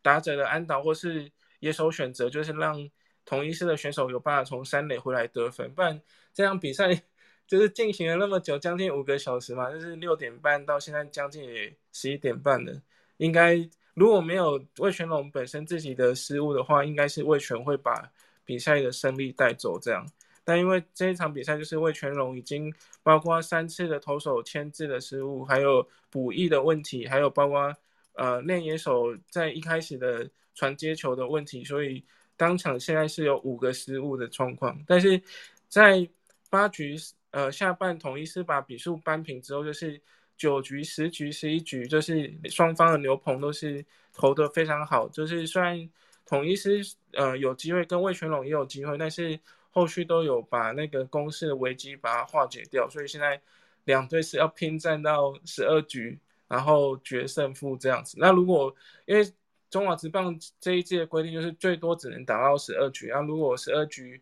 [0.01, 2.89] 打者的安导或是野手选择，就是让
[3.23, 5.71] 同一师的选手有办法从三垒回来得分。
[5.75, 6.01] 不然
[6.33, 7.03] 这场比赛
[7.45, 12.81] 就是进行了那么久，将近五个小时嘛，就是六点半到现在将近也十一点半了。
[13.21, 13.55] 应该
[13.93, 18.11] 如果没有魏全龙本身自己的失误的话，应该是魏全会把
[18.43, 20.03] 比赛的胜利带走这样。
[20.43, 27.71] 但因为这一场比赛就是魏全龙已经包括三次的投手牵制的失误，还有补役的问题，还有包括
[28.13, 32.03] 呃练野手在一开始的传接球的问题，所以
[32.35, 34.83] 当场现在是有五个失误的状况。
[34.87, 35.21] 但是
[35.67, 36.09] 在
[36.49, 36.97] 八局
[37.29, 40.01] 呃下半统一是把比数扳平之后，就是。
[40.41, 45.07] 九局、十局、十一局，就是双方的牛棚都是投的非常好。
[45.07, 45.87] 就是虽然
[46.25, 46.81] 统一是
[47.13, 52.89] 呃有机会跟魏全龙也有机会，但是后续都有把那个攻势的危机把它化解掉。
[52.89, 53.39] 所以现在
[53.83, 58.17] 两队是要拼战到十二局，然后决胜负这样子。
[58.17, 58.75] 那如果
[59.05, 59.23] 因为
[59.69, 64.19] 中华职棒这一届的规定就是最多只能打到十二局，那如果十二局，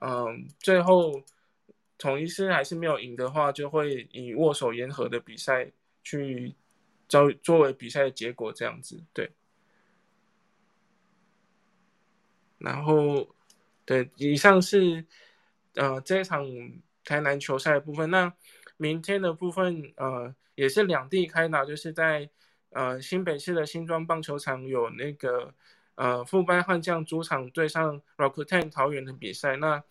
[0.00, 1.22] 嗯，最后。
[2.00, 5.70] 统一师还是没有赢的话，就会以握手言和的比赛
[6.02, 6.54] 去
[7.06, 9.30] 作作为比赛的结果这样子，对。
[12.56, 13.28] 然后，
[13.84, 15.04] 对，以上是
[15.74, 16.44] 呃这场
[17.04, 18.10] 台南球赛的部分。
[18.10, 18.32] 那
[18.76, 22.28] 明天的部分，呃，也是两地开打，就是在
[22.70, 25.54] 呃新北市的新庄棒球场有那个
[25.94, 29.56] 呃副班悍将主场对上 Rock Ten 桃园的比赛。
[29.56, 29.82] 那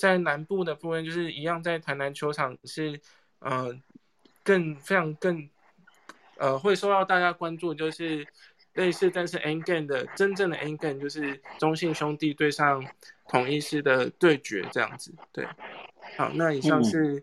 [0.00, 2.98] 在南部的部分，就是一样，在台南球场是，
[3.40, 3.78] 呃，
[4.42, 5.46] 更非常更，
[6.38, 8.26] 呃，会受到大家关注，就是
[8.72, 12.82] 类似但是 N game 的真正的 N game，就是中信兄弟对上
[13.28, 15.12] 统一师的对决这样子。
[15.32, 15.46] 对，
[16.16, 17.22] 好，那以上是、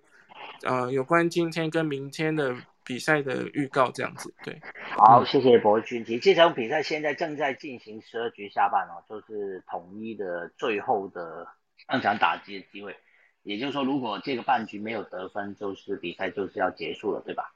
[0.61, 4.31] 嗯、呃有关今天跟明天的比赛的预告这样子。
[4.43, 4.61] 对，
[4.95, 6.05] 好，谢谢博君。
[6.05, 11.47] 其实这场比赛现在正在进行十二局下半哦，就是统一的最后的。
[11.87, 12.95] 上场打击的机会，
[13.43, 17.53] 也就是说，如果这个半局没有得分，就是比赛就是要结束了，对吧？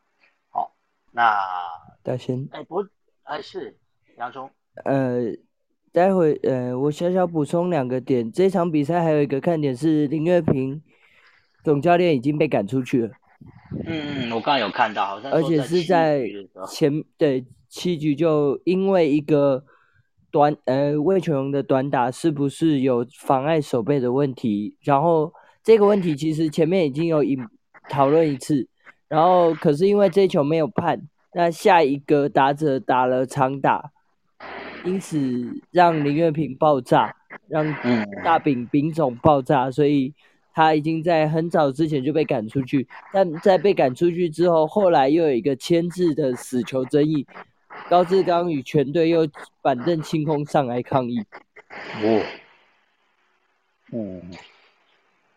[0.50, 0.74] 好，
[1.12, 1.36] 那
[2.04, 2.86] 大仙，哎不，
[3.24, 3.78] 哎是
[4.18, 4.50] 洋葱，
[4.86, 5.20] 呃，
[5.92, 8.32] 待会呃，我小小补充两个点。
[8.32, 10.82] 这场比赛还有一个看点是林月平
[11.64, 13.12] 总教练已经被赶出去了。
[13.86, 16.26] 嗯嗯，我刚刚有看到，好像而且是在
[16.68, 19.66] 前对七局就因为一个
[20.32, 24.76] 短呃魏全龙的短打是不是有妨碍守备的问题？
[24.82, 27.38] 然后这个问题其实前面已经有引
[27.89, 28.67] 讨论一次，
[29.08, 31.02] 然后可是因为这球没有判，
[31.34, 33.91] 那下一个打者打了长打，
[34.86, 37.15] 因此让林月平爆炸，
[37.48, 37.65] 让
[38.24, 40.13] 大饼丙总爆炸，所以。
[40.54, 47.26] 他已经在很早之前就被赶出去，但在被赶出去之后，后来又有一个牵制的死球争议，
[47.91, 49.27] 高志刚与全队又
[49.62, 51.19] 板凳清空上来抗议。
[52.01, 52.25] 哦，
[53.91, 54.32] 嗯，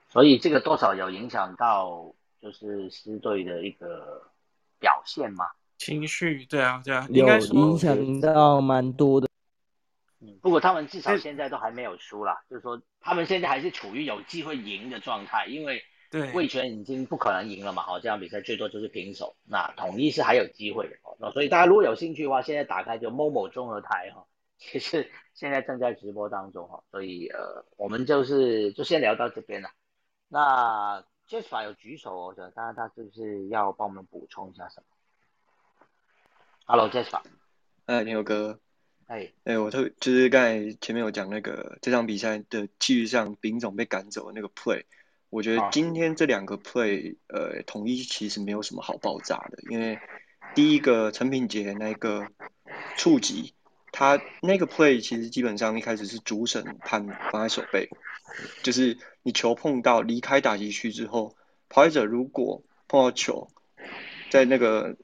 [0.08, 4.22] 所以这个多少有影响到就是狮队的一个
[4.78, 5.46] 表现嘛？
[5.78, 9.28] 情绪，对啊，对啊，有影响到蛮多的。
[10.40, 15.82] 不过他们至少现在都还没有输啦，就是说他们现在还是处于有机会赢的状态，因为
[16.34, 24.26] 魏权已经不可能赢了嘛，好，这场比赛最多就是平手，那统一是还有机会的哦， 所以大家如果有兴趣的话，现在打开就某某综合台哈，
[24.58, 29.70] 其实现在正在直播当中哈，所以呃我们就是就先聊到这边了。
[30.28, 34.86] 那 Jasper 有举手，我想看看他是不是要帮我们补充一下什么
[36.66, 37.22] ？Hello Jasper，
[37.86, 38.60] 哎，牛哥。
[39.06, 44.84] 哎，哎，我特就是刚才前面有讲那个这场比赛的气势上，丙总被赶走的那个 play，
[45.34, 49.98] 我觉得今天这两个 play，呃，统一其实没有什么好爆炸的，因为
[50.54, 52.28] 第一个陈品杰那个
[52.96, 53.52] 触及，
[53.90, 57.90] 他那个 play 其实基本上一开始是主审判放在手背，
[58.62, 61.34] 就是你球碰到离开打击区之后，
[61.68, 63.48] 跑者如果碰到球
[64.30, 64.94] 在那个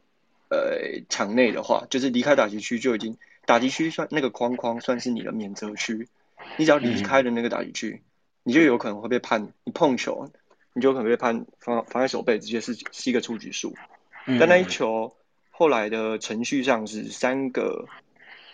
[0.48, 3.18] 呃场内的话，就是离开打击区就已经。
[3.46, 6.06] 打击区算那个框框算是你的免责区，
[6.56, 8.00] 你只要离开了那个打击区，
[8.50, 9.52] 你就有可能会被判。
[9.62, 10.28] 你碰球，
[10.72, 13.72] 你就可能被判防防在手背，直接是是一个出局数。
[14.40, 15.14] 但那一球
[15.52, 17.86] 后来的程序上是三个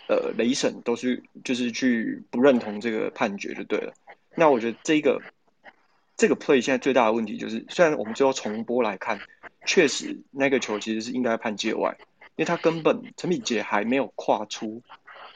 [0.07, 3.95] 呃雷审都是就是去不认同这个判决就对了。
[4.35, 5.23] 那我觉得这个
[6.15, 9.19] 这个 play 现在最大的问题就是，虽然我们最后重播来看，
[9.65, 11.97] 确实那个球其实是应该判界外。
[12.37, 14.83] 因为他根本陈敏杰还没有跨出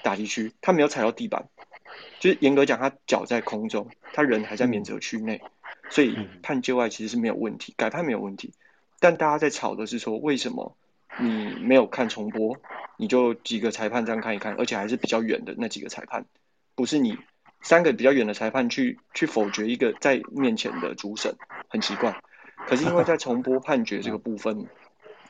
[0.02, 1.48] 打击区，他没有踩到地板，
[2.18, 5.40] 就是严格讲，他脚在空中，他人还在免责区内，
[5.90, 8.52] 所以判界外其实是没有问题，改判没有问题。
[8.98, 10.76] 但大家在吵的是说，为什么
[11.18, 12.56] 你没有看重播，
[12.96, 16.26] 你就几个裁判这样看一看，而且还是比较远的那几个裁判，
[16.74, 17.16] 不是你
[17.62, 21.34] 三个比较远的裁判去去否决一个在面前的主审，
[21.68, 22.20] 很奇怪。
[22.66, 24.66] 可是因为在重播判决这个部分。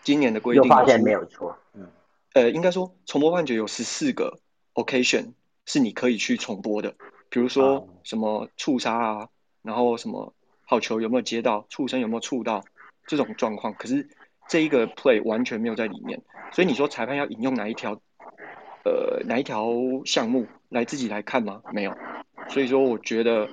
[0.02, 1.86] 今年的规定，发现没有错，嗯，
[2.32, 4.40] 呃，应该说重播判决有十四个
[4.72, 5.34] occasion
[5.70, 6.92] 是你可以去重播的，
[7.28, 9.28] 比如说什么触杀啊，
[9.62, 10.34] 然后什么
[10.66, 12.64] 好球有没有接到，触身有没有触到
[13.06, 14.08] 这种状况，可是
[14.48, 17.92] 这一个 play 完全没有在里面，所以你说裁判要引用哪一条，
[18.84, 19.70] 呃，哪一条
[20.04, 21.62] 项目来自己来看吗？
[21.72, 21.96] 没有，
[22.48, 23.48] 所以说我觉得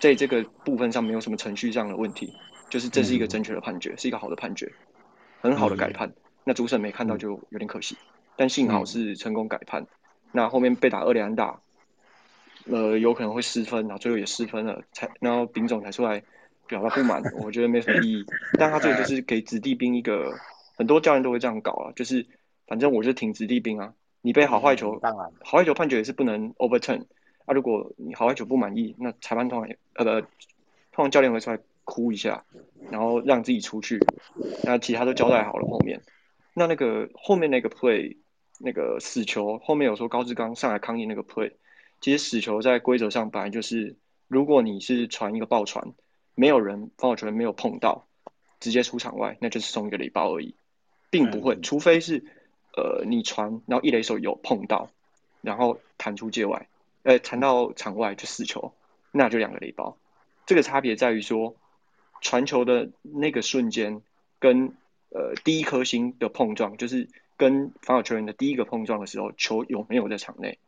[0.00, 2.32] 在这个部分上没有什么程序上的问题，
[2.70, 4.72] 就是这是一个正确的判决，是一个好的判决。
[5.42, 6.10] 很好的改判，
[6.42, 7.98] 那主审没看到就有点可惜，
[8.34, 9.86] 但幸好是成功改判。
[10.34, 11.60] 那后面被打二连打，
[12.66, 16.20] 呃，有可能会失分，然后最后也失分了，才然后丙总才出来
[16.66, 18.26] 表达不满，我觉得没什么意义。
[18.58, 20.34] 但他这个就是给子弟兵一个，
[20.76, 22.26] 很多教练都会这样搞啊，就是
[22.66, 27.04] 反正我就挺子弟兵啊，你被好坏球，当然好坏球判决也是不能 overturn
[27.46, 30.26] 啊，如果你好坏球不满意，那裁判通常呃不，
[30.90, 31.58] 通常教练会出来。
[31.86, 32.42] 哭一下，
[32.90, 34.00] 然后让自己出去，
[34.62, 35.66] 那其他都交代好了。
[35.68, 36.00] 后面，
[36.54, 38.16] 那那个后面那个 play，
[38.64, 41.52] 那个死球后面有说高志刚上来抗议那个 play，
[42.00, 43.96] 其实死球在规则上本来就是，
[44.26, 45.92] 如果你是传一个爆传，
[46.34, 48.06] 没有人防守球员没有碰到，
[48.60, 50.54] 直接出场外，那就是送一个礼包而已，
[51.10, 52.24] 并不会，除非是
[52.76, 54.90] 呃你传，然后一垒手有碰到，
[55.42, 56.68] 然后弹出界外，
[57.02, 58.72] 呃弹到场外就死球，
[59.12, 59.96] 那就两个礼包。
[60.46, 61.54] 这个差别在于说。
[62.20, 64.00] 传球的那个瞬间，
[64.38, 64.72] 跟
[65.10, 67.06] 呃第一颗星的碰撞，就是
[67.36, 70.58] 跟防守球员的第一个碰撞的时候，球有没有在场内？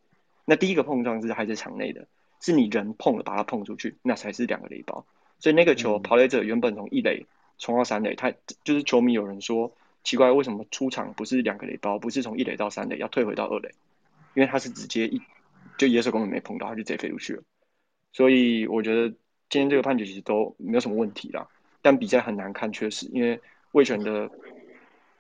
[0.45, 2.07] 那第一个碰撞是还在场内的，
[2.41, 5.05] 是你人碰了把它碰出去，那才是两个雷包。
[5.39, 7.27] 所以那个球跑垒者原本从一垒
[7.59, 8.33] 冲到三垒，他
[8.65, 9.73] 就是球迷有人说
[10.05, 13.71] 奇怪，为什么出场不是两个雷包，不是从一垒到三垒，要退回到二垒？
[14.35, 15.21] 因为他是直接一
[15.79, 17.43] 就野手根本没碰到，他就直接飞出去了。
[18.13, 19.15] 所以我觉得。
[19.49, 21.47] 今天这个判决其实都没有什么问题啦，
[21.81, 23.41] 但比赛很难看，确实，因为
[23.71, 24.29] 魏权的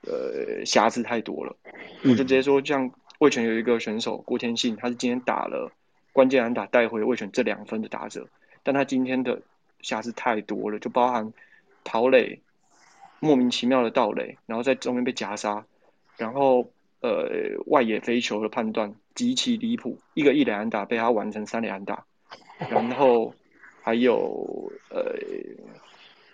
[0.06, 1.56] 呃瑕疵太多了。
[2.04, 5.70] 我就直接说，像魏权有一个选手郭天信，他是今天打了
[6.12, 8.26] 关键安打带回魏权这两分的打者，
[8.62, 9.40] 但他今天的
[9.80, 11.32] 瑕疵太多了，就包含
[11.84, 12.40] 跑垒
[13.20, 15.64] 莫名其妙的盗垒，然后在中间被夹杀，
[16.16, 17.28] 然后呃
[17.66, 22.04] 外野飞球的判断极其离谱，一个一垒安打被他完成三垒安打，
[22.70, 23.34] 然后
[23.82, 25.16] 还有呃。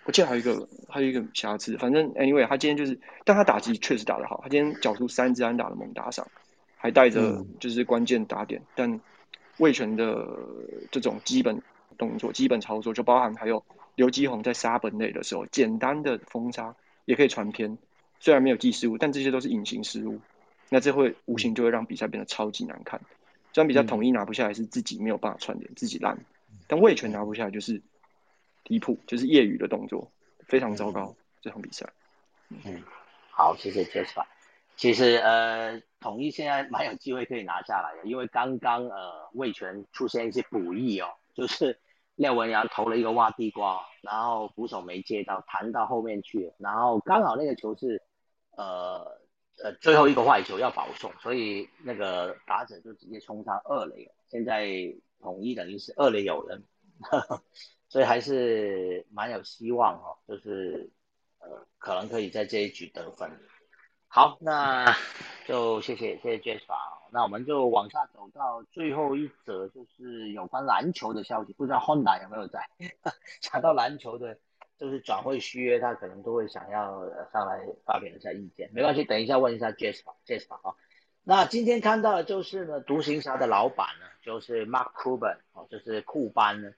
[0.05, 1.77] 我记得还有一个，还有一个瑕疵。
[1.77, 4.41] 反正 anyway，他今天就是，但他打击确实打得好。
[4.43, 6.27] 他今天缴出三支安打的猛打赏，
[6.75, 8.61] 还带着就是关键打点。
[8.75, 8.99] 但
[9.59, 10.27] 魏权的
[10.91, 11.61] 这种基本
[11.97, 13.63] 动作、基本操作，就包含还有
[13.95, 16.75] 刘基宏在杀本垒的时候，简单的封杀
[17.05, 17.77] 也可以传偏，
[18.19, 20.19] 虽然没有记失误，但这些都是隐形失误。
[20.67, 22.99] 那这会无形就会让比赛变得超级难看。
[23.53, 26.17] 这场比赛统一拿不下来是自己没有办法串联，自己烂。
[26.67, 27.81] 但魏权拿不下来就是。
[28.65, 30.11] 离谱，就是业余的动作，
[30.47, 31.15] 非常糟糕。
[31.41, 31.85] 这场比赛，
[32.47, 32.81] 嗯，
[33.29, 34.25] 好，谢谢 Jasper。
[34.77, 41.77] 其实呃，统一现在蛮有机会可以拿下来的，因为刚刚呃魏权出现一些补益哦，就是
[42.15, 48.01] 廖文阳投了一个挖地瓜，然后捕手没接到，弹到后面去，然后刚好那个球是
[48.55, 49.05] 呃
[49.61, 54.13] 呃最后一个坏球要保送，所以那个打者就直接冲上二垒了。
[54.29, 54.65] 现在
[55.19, 56.63] 统一等于是二垒有人。
[57.93, 60.89] 所以还是蛮有希望哦，就是
[61.37, 63.29] 呃，可能可以在这一局得分。
[64.07, 64.83] 好，那
[65.45, 66.73] 就谢谢谢谢 Jasper，
[67.11, 71.53] 那我们就往下走到最后一则，就是有关篮球的消息。
[71.53, 72.67] 不知道 Honda 有没有在？
[73.41, 74.39] 讲到篮球的，
[74.79, 78.71] 就是转会续约，他可能都会想要上来发表一下意见。
[78.73, 80.73] 没关系，等一下问一下 Jasper Jasper 啊。
[81.23, 86.71] 那今天看到的就是呢，独行侠的老板呢，就是 Mark Cuban 哦，就是库班呢。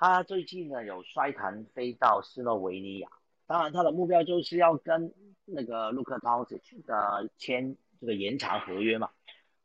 [0.00, 3.08] 他最近呢有摔弹飞到斯洛维尼亚，
[3.48, 5.12] 当然他的目标就是要跟
[5.44, 9.10] 那个卢克汤子的签这个延长合约嘛。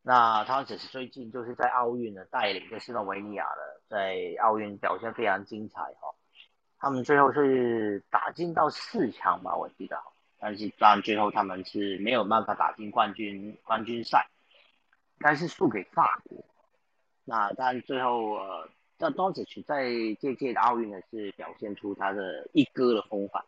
[0.01, 6.15] 那汤子是最近就是在奥运呢带领着斯洛维尼亚的在奥运表现非常精彩哈。
[6.79, 9.95] 他们最后是打进到四强吧，我记得，
[10.39, 14.27] 但是当然最后他们是没有办法打进冠军冠军赛，
[15.19, 16.43] 但是输给法国。
[17.23, 18.67] 那但最后呃。
[19.04, 19.84] 那庄子曲在
[20.22, 23.43] 这届的奥运呢，是表现出他的一哥的风范。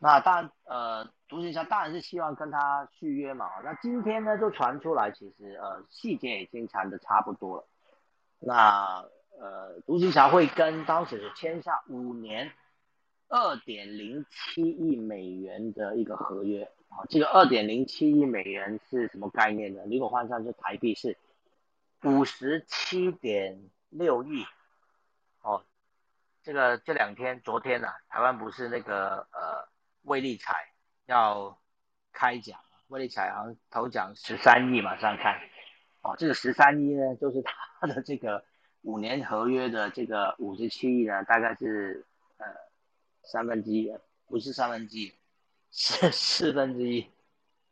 [0.00, 3.48] 那当然，呃，独行侠当然是希望跟他续约嘛。
[3.62, 7.68] 那今天呢，就传出来，其实呃，细节已经谈的差不多了。
[8.40, 9.04] 那
[9.40, 12.50] 呃，独行侠会跟当时是签下五年
[13.28, 17.06] 二点零七亿美元的一个合约啊。
[17.08, 19.82] 这个二点零七亿美元是什么概念呢？
[19.88, 21.16] 如果换算成台币是
[22.02, 24.44] 五十七点六亿。
[25.42, 25.64] 哦，
[26.42, 29.68] 这个这两天，昨天呢，台湾不是那个呃，
[30.02, 30.72] 魏立彩
[31.06, 31.58] 要
[32.12, 35.40] 开奖，魏立彩好像头奖十三亿嘛，上看，
[36.02, 38.44] 哦，这个十三亿呢，就是他 的这个
[38.82, 42.06] 五年合约的这个五十七亿呢，大概是
[42.38, 42.46] 呃
[43.22, 43.92] 三分之一，
[44.26, 45.14] 不是三分之一，
[45.70, 47.10] 是四分之一，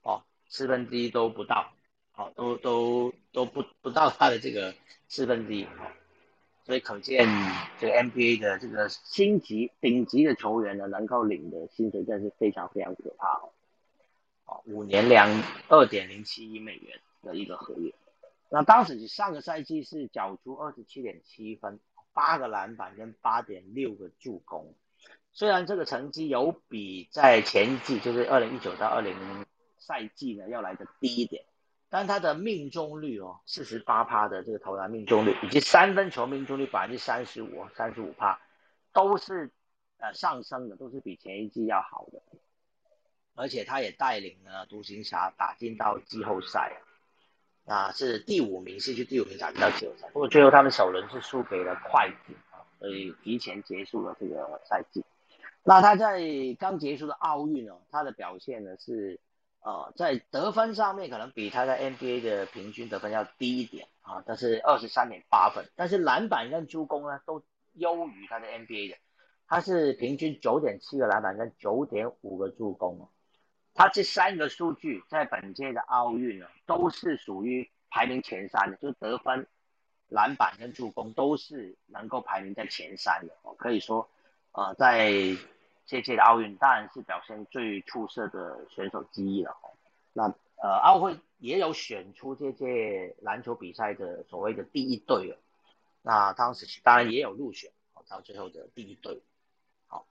[0.03, 1.73] 哦，四分之一都不到，
[2.15, 4.75] 哦，都都都不不到他的这个
[5.09, 5.69] 四分之一，
[6.71, 7.27] 所以可见，
[7.81, 13.51] 这个 NBA 的这个星级顶级的球员呢，能够领的薪水真是非常非常可怕哦。
[14.45, 15.29] 哦，五年两
[15.69, 17.93] 二点零七亿美元的一个合约。
[18.51, 21.81] 那当时上个赛季是缴出二十七点七分，
[22.13, 24.73] 八个篮板跟八点六个助攻。
[25.33, 29.17] 虽然这个成绩有比在前一季，就是二零一九到二零
[29.81, 31.43] 赛季呢要来的低一点。
[31.93, 38.41] 但他的命中率哦，四十八趴的这个投篮命中率，以及三分球命中率百分之三十五、三十五趴，
[38.93, 39.51] 都是
[39.99, 42.23] 呃上升的，都是比前一季要好的。
[43.35, 46.81] 而且他也带领了独行侠打进到季后赛，
[47.67, 50.09] 啊是第五名，是去第五名打进到季后赛。
[50.13, 55.05] 不过最后他们首轮是输给了快艇啊，所以提前结束了这个赛季。
[55.65, 56.23] 那他在
[56.57, 59.19] 刚结束的奥运哦，他的表现呢是。
[59.61, 67.43] 啊，在得分上面可能比他在 NBA 的平均得分要低一点啊，但是二十三点八分，但是篮板跟助攻呢都
[67.75, 68.97] 优于他的 NBA 的，
[69.47, 73.11] 他是平均九点七个篮板跟九点五个助攻，
[73.75, 79.47] 他这三个数据在本届的奥运呢都是属于排名前三的，就得分、
[80.09, 84.09] 篮板跟助攻都是能够排名在前三的哦，可以说
[84.53, 85.37] 啊在。
[85.91, 89.75] 这届的奥运当然是表现最出色的选手之一了哦。
[90.13, 90.33] 那
[90.63, 95.37] 呃，奥会也有选出这届篮球比赛的所谓的第一队哦。
[96.03, 97.73] 那当时当然也有入选，
[98.09, 99.21] 到最后的第一队。
[99.89, 100.07] 好，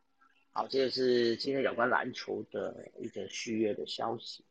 [0.52, 4.44] 好，这就是今天有关篮球的一个续约的消息。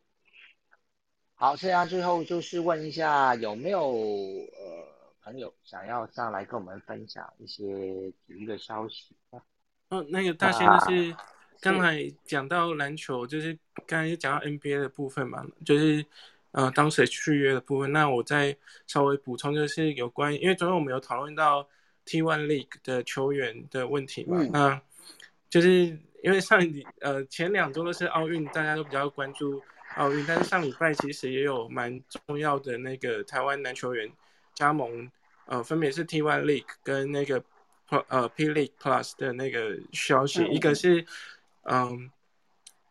[1.35, 4.97] 好，剩下最后就是问一下有没有呃。
[5.21, 7.65] 朋友想要上来跟我们分享一些
[8.27, 9.15] 体育的消息。
[9.91, 11.17] 哦，那个大仙就是
[11.61, 16.05] 刚才讲到篮球，就是刚才讲到 NBA 的部分嘛，就是
[16.51, 17.91] 呃当时续约的部分。
[17.91, 18.55] 那我再
[18.87, 21.67] 稍微补充，就是有关，因为昨天我们有讨论到
[22.05, 24.81] T1 League 的球员的问题嘛，那
[25.49, 26.61] 就是因为上
[27.01, 29.63] 呃前两周都是奥运，大家都比较关注
[29.97, 34.13] 奥运，但是上礼拜其实也有蛮重要的那个台湾男球员
[34.53, 35.11] 加盟，
[35.47, 37.43] 呃，分别是 T1 League 跟那个。
[38.09, 41.03] 呃，P League Plus 的那个消息，一个是，
[41.63, 42.11] 嗯，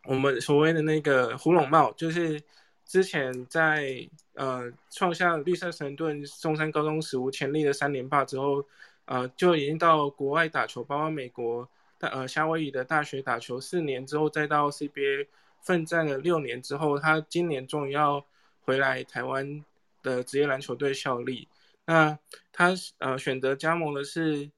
[0.02, 2.42] 我们所谓的那个胡龙茂，就是
[2.84, 8.66] 之前在呃创下绿色神盾中山高中史无前例的三连霸之后，
[9.04, 15.28] 呃，就已经到国外打球，包括美国大呃夏威夷的大学打球四年之后，再到 CBA
[15.62, 18.26] 奋战了六年之后，他今年终于要
[18.62, 19.64] 回来台湾
[20.02, 21.46] 的职业篮球队效力。
[21.86, 22.18] 那
[22.52, 24.50] 他呃选择加盟的是。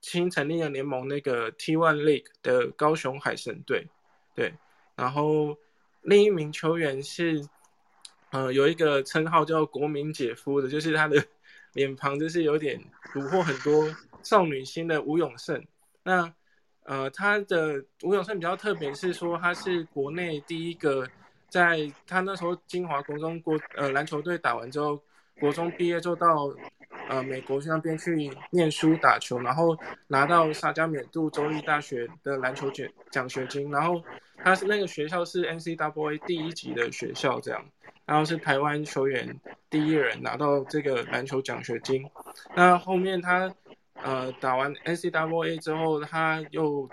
[0.00, 3.86] 新成立的联盟那个 T1 League 的高雄海神队，
[4.34, 4.54] 对，
[4.96, 5.56] 然后
[6.02, 7.46] 另一名球员是，
[8.30, 11.22] 呃，有一个称号叫“国民姐夫”的，就是他的
[11.74, 12.82] 脸庞就是有点
[13.12, 15.62] 虏获很多少女心的吴永胜。
[16.02, 16.32] 那，
[16.84, 21.06] 呃，他的吴永胜比较特别，是说他是国内第一个
[21.50, 25.02] 在他那时候金华国中国呃篮球队打完之后，
[25.38, 26.48] 国中毕业就到。
[27.10, 34.00] 呃，美国去那边去念书打球，然后拿到沙加缅度州立大学的篮球奖奖学金，然后
[34.44, 37.64] 他是那个学校是 N C W A 第一级的学校，这样，
[38.06, 39.28] 然后是台湾球员
[39.68, 42.08] 第一人拿到这个篮球奖学金。
[42.54, 43.52] 那后面他
[44.02, 46.88] 呃打完 NCAA 之后，他又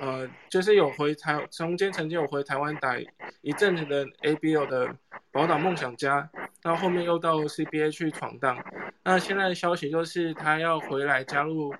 [0.00, 2.96] 呃就是有回台中间曾经有回台湾打
[3.40, 4.96] 一阵子的 ABL 的
[5.30, 6.30] 宝岛梦想家。
[6.62, 8.56] 到后面又到 CBA 去闯荡，
[9.02, 11.74] 那现在的消息就是他要回来加入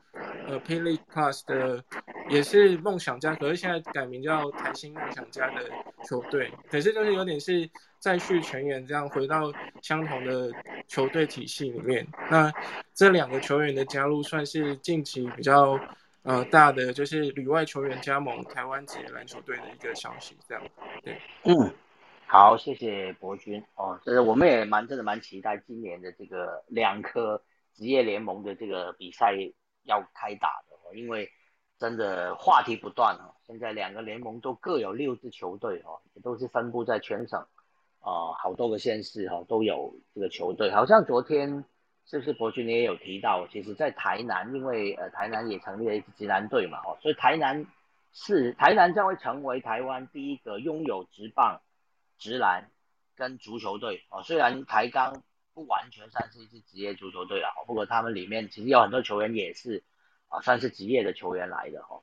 [0.48, 1.84] 呃 P League Plus 的，
[2.28, 5.70] 也是梦想家，可是现在改名叫台新梦想家的
[6.08, 7.70] 球队，可是就是有点是
[8.02, 10.50] 再续前缘，这样回到相同的
[10.88, 12.04] 球队体系里面。
[12.28, 12.52] 那
[12.92, 15.78] 这两个球员的加入算是近期比较
[16.22, 20.64] 呃大的，就是旅外球员加盟台湾职业篮球队的一个消息，这样
[21.04, 21.72] 对，嗯。
[22.26, 24.00] 好，谢谢博君哦。
[24.04, 27.40] 就是我们也蛮真的蛮期待今年的这个两颗
[27.72, 29.32] 职业联盟的这个比赛
[29.84, 31.30] 要开打的哦，因为
[31.78, 33.30] 真的话题不断哦。
[33.46, 37.46] 现在两个联盟都各有六支球队哦，也都是分布在全省
[38.02, 40.70] 啊，好多个县市哈都有这个球队。
[40.70, 41.64] 好像昨天
[42.04, 47.66] 是不是博君你也有提到，其实在台南，因为呃台南也成立了一支职篮队嘛哦，所以台南
[48.12, 51.60] 是台南将会成为台湾第一个拥有直棒。
[52.18, 52.70] 直篮
[53.16, 55.24] 跟足球队哦，虽然台钢
[55.54, 59.82] 不完全算是一支职业足球队了，不过他们里面其实有很多球员也是
[60.28, 62.00] 啊，算是职业的球员来的哈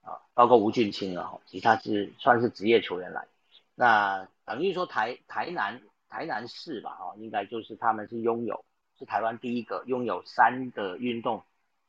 [0.00, 3.26] 啊，包括吴俊清啊，其他是算是职业球员来。
[3.74, 8.64] 那等于说台台南台南市吧哈，应该就是他们是拥有
[8.98, 11.42] 是台湾第一个拥有三个运动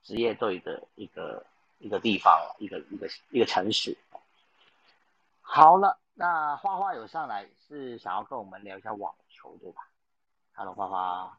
[0.03, 1.45] 职业队的一个
[1.79, 3.97] 一个地方，一个一个一个城市。
[5.41, 5.97] 好了。
[6.21, 9.79] 那花花有上来是想要跟我们聊一下网球对吧
[10.51, 11.37] ？Hello，花花。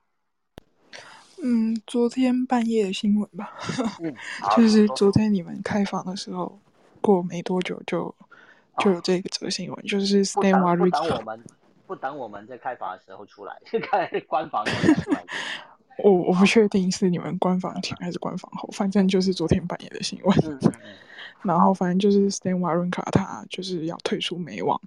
[1.43, 3.53] 嗯，昨天半夜的新闻吧。
[4.03, 4.16] 嗯，
[4.57, 6.59] 就是昨天你们开房的时候，
[7.03, 8.14] 过没多久就
[8.81, 11.45] 就有这个则新闻，就是 Stan w a r i 不等我们，
[11.87, 13.57] 不等我们在开房的时候出来，
[13.91, 15.24] 开官方出来。
[16.03, 20.59] 我我不确定是你们官方前还是官方后，反正就是昨天半夜的新闻。
[21.43, 24.78] 然后反正就是 Stan Wawrinka 他就是要退出美网，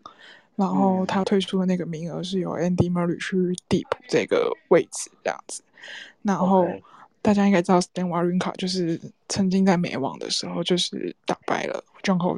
[0.55, 5.63] 然后他退出的那个名额是由 Andy Murray 去递补这个位置这样子。
[6.21, 6.67] 然后
[7.23, 12.37] 大家应该知道 Stan Wawrinka 就是曾经在美网的时候就是打败了 j o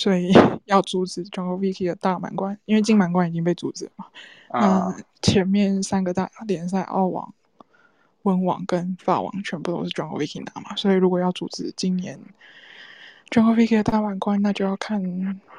[0.00, 0.32] h k o 所以
[0.66, 4.06] 要阻止 j o h n k o Vicky 的大满贯，因为金满贯已经被阻止了嘛。
[4.48, 4.96] 啊。
[5.22, 7.34] 前面三个大联赛澳网、
[8.22, 12.18] 温网跟法网全部都是 j o h n k o Vicky 拿嘛，所以如果要阻止今年。
[13.30, 15.00] 最后 PK 大满贯，那就要看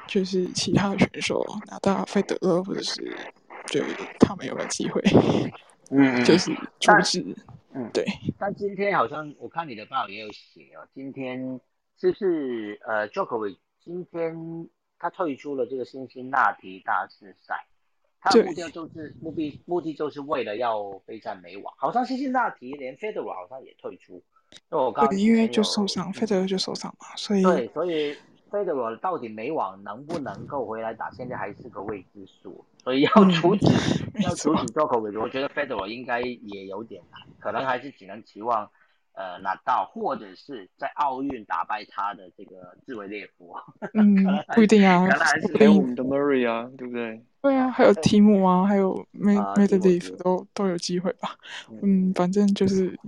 [0.06, 3.16] 就是其他的选手拿到费德勒，或者是
[3.64, 3.82] 就
[4.20, 5.00] 他们有没有机会，
[5.88, 7.34] 嗯，就是阻止，
[7.72, 8.04] 嗯，对。
[8.38, 11.58] 但今天好像我看你的报也有写哦，今天
[11.98, 14.68] 是不是呃 j o k o v i c 今天
[14.98, 17.66] 他退出了这个辛辛那提大师赛，
[18.20, 24.22] 他的目标就是目的目的就是为了要备战美网，好像辛辛那提连费德勒好像也退出。
[24.68, 28.14] 那我刚，因为就受伤，费德勒就受伤嘛，所以对，所以
[28.50, 33.10] 费德勒到底美网能不能够回来打，现在还是个未知数，所以要
[33.40, 33.66] 阻止，
[34.22, 37.20] 要阻止 o v i c 我觉得费德勒应该也有点难。
[37.40, 38.70] 可能还是只能期望
[39.12, 43.54] 呃拿到，或者是在奥运打败他的这个自维列夫。
[43.94, 44.14] 嗯，
[44.54, 47.22] 不一定啊，可能还是还有我们的 Murray 啊，对不对？
[47.42, 51.36] 对啊，还有提姆啊，还有 Med 啊提姆 Medvedev 都都有机会吧。
[51.82, 52.98] 嗯，反正就是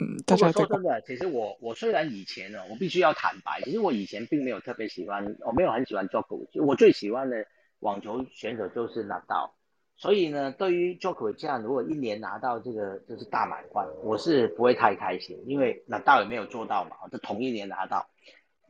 [0.00, 7.46] 嗯，大家在说真的，其实我我虽然以前呢，我必须要坦白，其实我以前并没有特别喜欢，我没有很喜欢 Djokovic，我最喜欢的
[7.78, 9.50] 网球选手就是纳豆。
[9.96, 18.08] 所以呢，对于 Djokovic 这样，如果一年拿到这个就是大满贯，我是不会太开心，因为纳豆也没有做到嘛，就同一年拿到。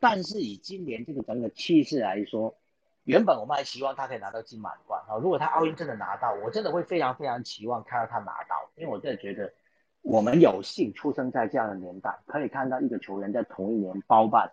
[0.01, 2.59] 但是以今年这个整个气势来说，
[3.05, 5.16] 原本我们还希望他可以拿到金满贯啊。
[5.16, 9.51] 如果他奥运真的拿到，我真的会非常非常期望看到他拿到，因为我真的觉得
[10.03, 14.53] 我们有幸出生在这样的年代，可以看到一个球员在同一年包办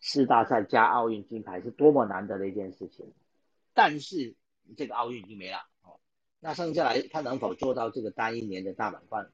[0.00, 3.10] 四大赛加奥运金牌，是多么难得的一件事情。
[3.72, 4.34] 但是
[4.76, 5.58] 这个奥运已经没了，
[6.40, 9.30] 那剩下来他能否做到这个单一年的大满贯？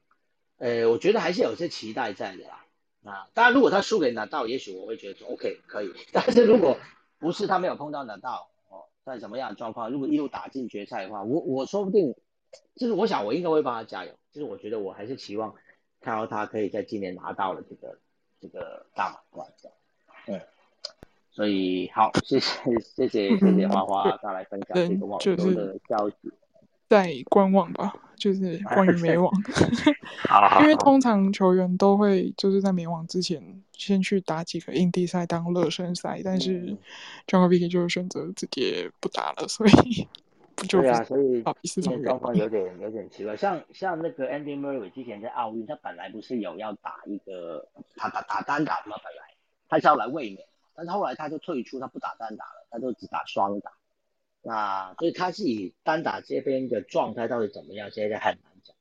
[0.57, 2.65] 呃，我觉得还是有些期待在的啦。
[3.03, 5.93] 啊，当然，如果他输给纳道，也许我会觉得说 OK 可以。
[6.11, 6.77] 但是如果
[7.19, 12.13] 不是他没有碰到纳道哦，在什么样的状况，如果一路打进决赛的话，我我说不定，
[12.75, 14.11] 就是我想我应该会帮他加油。
[14.33, 15.55] 就是我觉得我还是期望
[16.01, 17.97] 看到他可以在今年拿到了这个
[18.41, 19.77] 这个大满贯这样。
[20.27, 20.41] 嗯，
[21.31, 26.15] 所以好，谢谢谢谢谢谢花花 带来分享这个网球的消息。
[26.89, 29.31] 在观望吧，就是关于美网，
[30.61, 33.41] 因为通常球员都会就是在美网之前
[33.73, 36.77] 先去打几个硬地赛当热身赛，但是嗯
[37.27, 40.07] John k o v i c 就选择直接不打了，所以
[40.55, 42.49] 不就对啊，所以好比是今种状况有。
[42.49, 49.35] 点有点奇怪，像像那个 Andy Murray 之前在奥运，他本来不是有要打一个他打打单打嘛，本来
[49.69, 50.39] 他是要来卫冕，
[50.73, 53.71] 但是后来他就退出，他不打单打了，他就只打双打。
[54.47, 58.73] 那所以他自己单打这边的状态到底怎么样，现在很难讲。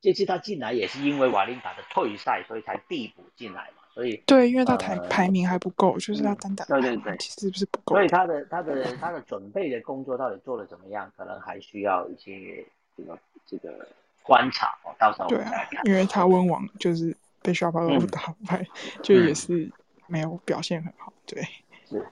[0.00, 8.08] 这次他进来也是因为瓦林达的退赛，所以才递补进来嘛，所以对，因为他排呃排名还不够，就是他嗯单打对对对其实是不够所以。
[8.08, 12.64] 他的他的他的准备的工作到底做的怎么样，可能还需要一些
[12.96, 13.86] 这个这个
[14.22, 15.44] 观察哦，到时候我对
[15.84, 18.66] 因为他温网就是被 o v 嗯打败，
[19.02, 19.70] 就也嗯是
[20.06, 21.12] 没有表现很好。
[21.26, 21.42] 对，
[21.86, 22.06] 是是，好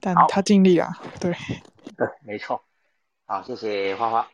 [0.00, 0.88] 但他尽力了。
[1.20, 1.32] 对，
[2.22, 2.64] 没错。
[3.26, 4.28] 好，谢谢花花。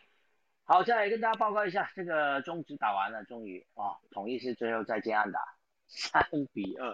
[0.64, 5.40] 好，再来跟大家报告一下，这个中职打完了，终于哦，统一是最后再见安打，
[5.88, 6.90] 三比二，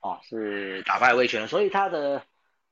[0.00, 2.22] 哦，是打败魏权，所以他的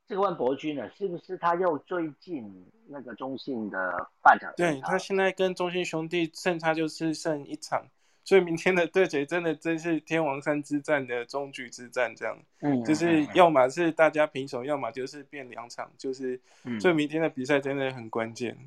[0.07, 7.83] 这个万博君呢，是不是他又最近那个中信的半场对他现在跟中信兄弟胜差就是剩一场，
[8.25, 18.57] 所以明天的对决真的真是天王山之战的终局之战，这样嗯，就是嗯要么是大家平手，要么就是变两场，就是嗯所以明天的比赛真的很关键。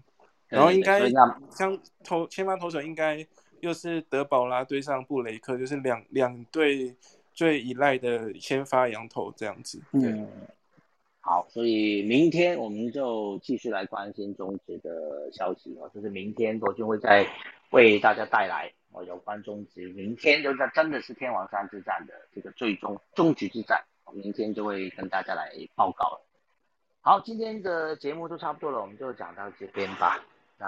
[0.48, 1.10] 对然后应该
[1.50, 3.26] 像投先发投手应该
[3.60, 6.94] 又是德保拉对上布雷克，就是两两队
[7.34, 9.82] 最依赖的先发羊头这样子。
[9.92, 10.26] 对，嗯，
[11.20, 17.26] 好，所以明天我们就继续来关心中职的消息哦，就是明天罗俊会再
[17.70, 26.26] 为大家带来哦有关中职，明天就在真的是天王山之战的这个最终终局之战，哦明天就会跟大家来报告了。
[27.00, 30.24] 好，今天的节目就差不多了，我们就讲到这边吧。
[30.58, 30.66] 那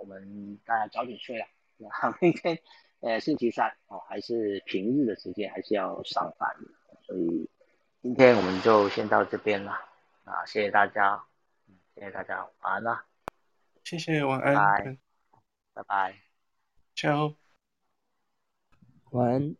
[0.00, 1.46] 我们大家早点睡了，
[1.76, 1.88] 那
[2.20, 2.58] 明天
[3.00, 7.48] 呃星期三哦，还是平日的时间还是要上班的，所以
[8.00, 9.72] 今天我们就先到这边了。
[10.24, 11.22] 啊，谢谢大家，
[11.68, 13.04] 嗯谢谢大家，晚安啦，
[13.84, 14.98] 谢谢，晚拜安，
[15.74, 16.16] 拜拜。
[16.96, 17.45] ciao。
[19.10, 19.56] 晚安。